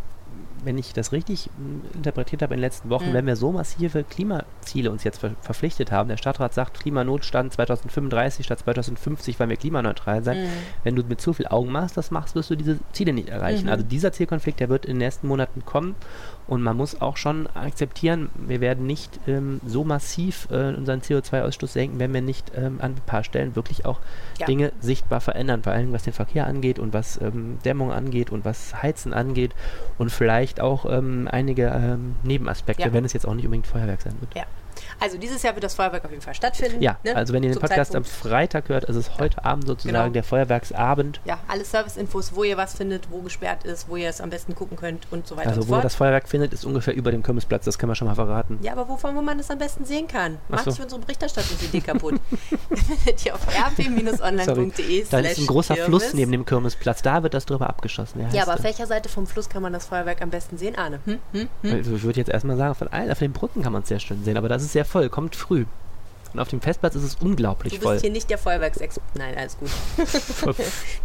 [0.65, 3.13] wenn ich das richtig mm, interpretiert habe in den letzten Wochen, Mhm.
[3.13, 8.45] wenn wir so massive Klimaziele uns jetzt ver verpflichtet haben, der Stadtrat sagt Klimanotstand 2035
[8.45, 10.47] statt 2050, weil wir klimaneutral sein, Mhm.
[10.83, 13.65] wenn du mit zu viel Augenmaß das machst, wirst du diese Ziele nicht erreichen.
[13.65, 13.71] Mhm.
[13.71, 15.95] Also dieser Zielkonflikt, der wird in den nächsten Monaten kommen
[16.47, 21.67] und man muss auch schon akzeptieren, wir werden nicht ähm, so massiv äh, unseren CO2-Ausstoß
[21.67, 23.99] senken, wenn wir nicht ähm, an ein paar Stellen wirklich auch
[24.39, 24.45] Ja.
[24.45, 28.43] Dinge sichtbar verändern, vor allem was den Verkehr angeht und was ähm, Dämmung angeht und
[28.45, 29.51] was Heizen angeht
[29.97, 32.93] und vielleicht auch ähm, einige ähm, Nebenaspekte, Ja.
[32.93, 34.35] wenn es jetzt auch nicht unbedingt Feuerwerk sein wird.
[34.35, 34.43] Ja.
[34.99, 36.81] Also dieses Jahr wird das Feuerwerk auf jeden Fall stattfinden.
[36.81, 37.15] Ja, ne?
[37.15, 39.93] also wenn ihr den Zum Podcast am Zeitpunkt- Freitag hört, ist es heute Abend sozusagen
[39.97, 40.09] Genau.
[40.13, 41.19] der Feuerwerksabend.
[41.25, 44.55] Ja, alle Serviceinfos, wo ihr was findet, wo gesperrt ist, wo ihr es am besten
[44.55, 45.85] gucken könnt und so weiter und Also so wo ihr fort.
[45.85, 48.59] das Feuerwerk findet, ist ungefähr über dem Kirmesplatz, das können wir schon mal verraten.
[48.61, 50.37] Ja, aber wovon wo man das am besten sehen kann.
[50.47, 50.71] Ach Macht so.
[50.71, 52.19] sich unsere Berichterstattungsidee kaputt.
[53.05, 55.89] findet ihr auf rp-online.de Da ist ein großer Kirmes.
[56.03, 58.25] Fluss neben dem Kirmesplatz, da wird das drüber abgeschossen.
[58.25, 60.75] Heißt Ja, aber auf welcher Seite vom Fluss kann man das Feuerwerk am besten sehen,
[60.77, 60.99] Arne?
[61.05, 61.19] Hm?
[61.33, 61.49] Hm?
[61.61, 61.71] Hm?
[61.73, 63.99] Also Ich würde jetzt erstmal sagen, von allen, auf den Brücken kann man es sehr
[63.99, 65.65] schön sehen, aber das ist sehr voll, kommt früh.
[66.33, 67.93] Und auf dem Festplatz ist es unglaublich Du voll.
[67.93, 69.19] bist hier nicht der Feuerwerksexperte.
[69.19, 69.69] Nein, alles gut.
[70.45, 70.53] du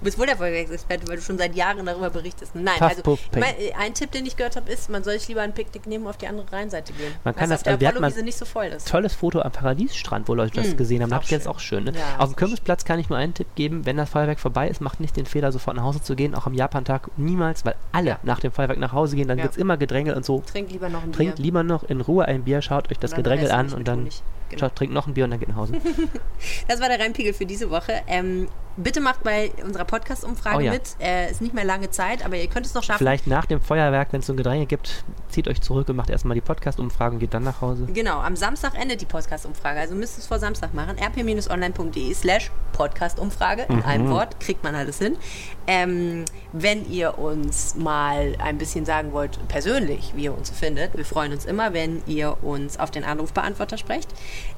[0.02, 2.54] bist wohl der Feuerwerksexperte, weil du schon seit Jahren darüber berichtest.
[2.54, 5.28] Nein, Puff, also puff, mein, ein Tipp, den ich gehört habe, ist, man soll sich
[5.28, 7.12] lieber ein Picknick nehmen und auf die andere Rheinseite gehen.
[7.24, 8.88] Man kann das- auf der also Apollo-Wiese nicht so voll ist.
[8.88, 11.08] Tolles Foto am Paradiesstrand, wo Leute das Mm, gesehen haben.
[11.08, 11.84] ist Da auch habe ich jetzt auch schön.
[11.84, 11.92] Ne?
[11.92, 14.40] Ja, Auf ist dem auch Kirmesplatz kann ich nur einen Tipp geben, wenn das Feuerwerk
[14.40, 17.64] vorbei ist, macht nicht den Fehler, sofort nach Hause zu gehen, auch am Japantag niemals,
[17.66, 18.18] weil alle Ja.
[18.22, 19.44] nach dem Feuerwerk nach Hause gehen, dann Ja.
[19.44, 20.42] wird es immer Gedrängel und so.
[20.50, 21.44] Trink lieber noch ein Trinkt Bier.
[21.44, 24.22] lieber noch in Ruhe ein Bier, schaut euch das Gedrängel an und dann Honig.
[24.50, 24.68] Genau.
[24.70, 25.74] trinkt noch ein Bier und dann geht nach Hause.
[26.68, 27.92] Das war der Rheinpegel für diese Woche.
[28.06, 30.72] Ähm, bitte macht bei unserer Podcast-Umfrage Oh ja.
[30.72, 30.96] mit.
[31.00, 32.98] Äh, ist nicht mehr lange Zeit, aber ihr könnt es noch schaffen.
[32.98, 36.10] Vielleicht nach dem Feuerwerk, wenn es so ein Gedränge gibt, zieht euch zurück und macht
[36.10, 37.86] erstmal die Podcast-Umfragen und geht dann nach Hause.
[37.92, 39.80] Genau, am Samstag endet die Podcast-Umfrage.
[39.80, 40.96] Also müsst ihr es vor Samstag machen.
[40.98, 43.66] rp-online.de slash Podcast-Umfrage.
[43.68, 45.16] In einem Wort kriegt man alles hin.
[45.66, 51.04] Ähm, wenn ihr uns mal ein bisschen sagen wollt, persönlich, wie ihr uns findet, wir
[51.04, 54.08] freuen uns immer, wenn ihr uns auf den Anrufbeantworter sprecht.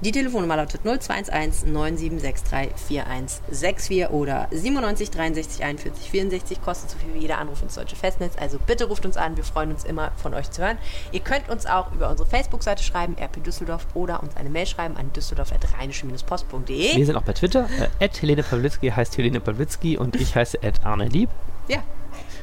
[0.02, 6.62] Die Telefonnummer lautet 0211 9763 4164 oder 97 63 41 64.
[6.62, 8.34] Kostet so viel wie jeder Anruf ins deutsche Festnetz.
[8.38, 9.36] Also bitte ruft uns an.
[9.36, 10.78] Wir freuen uns immer, von euch zu hören.
[11.10, 14.96] Ihr könnt uns auch über unsere Facebook-Seite schreiben, RP Düsseldorf, oder uns eine Mail schreiben
[14.96, 16.96] an düsseldorf.rheinische-post.de.
[16.96, 17.68] Wir sind auch bei Twitter.
[17.98, 21.28] Äh, Helene Pawlitzki heißt Helene Pawlitzki und ich heiße Ed Arne Lieb.
[21.68, 21.82] Ja,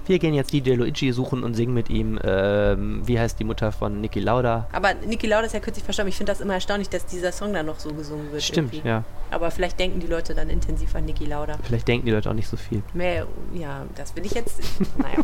[0.05, 3.71] Wir gehen jetzt DJ Luigi suchen und singen mit ihm, ähm, wie heißt die Mutter
[3.73, 4.67] von Niki Lauda?
[4.71, 6.07] aber Niki Lauda ist ja kürzlich verstorben.
[6.09, 8.41] Ich finde das immer erstaunlich, dass dieser Song dann noch so gesungen wird.
[8.41, 8.87] Stimmt, irgendwie.
[8.87, 9.03] ja.
[9.31, 11.57] Aber vielleicht denken die Leute dann intensiv an Niki Lauda.
[11.63, 12.81] Vielleicht denken die Leute auch nicht so viel.
[12.93, 14.61] Mehr, ja, das will ich jetzt.
[14.97, 15.17] naja.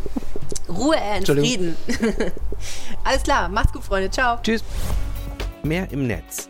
[0.68, 1.26] Ruhe in.
[1.26, 1.76] Frieden.
[3.06, 4.10] Alles klar, macht's gut, Freunde.
[4.12, 4.38] Ciao.
[4.44, 4.64] Tschüss.
[5.64, 6.50] Mehr im Netz.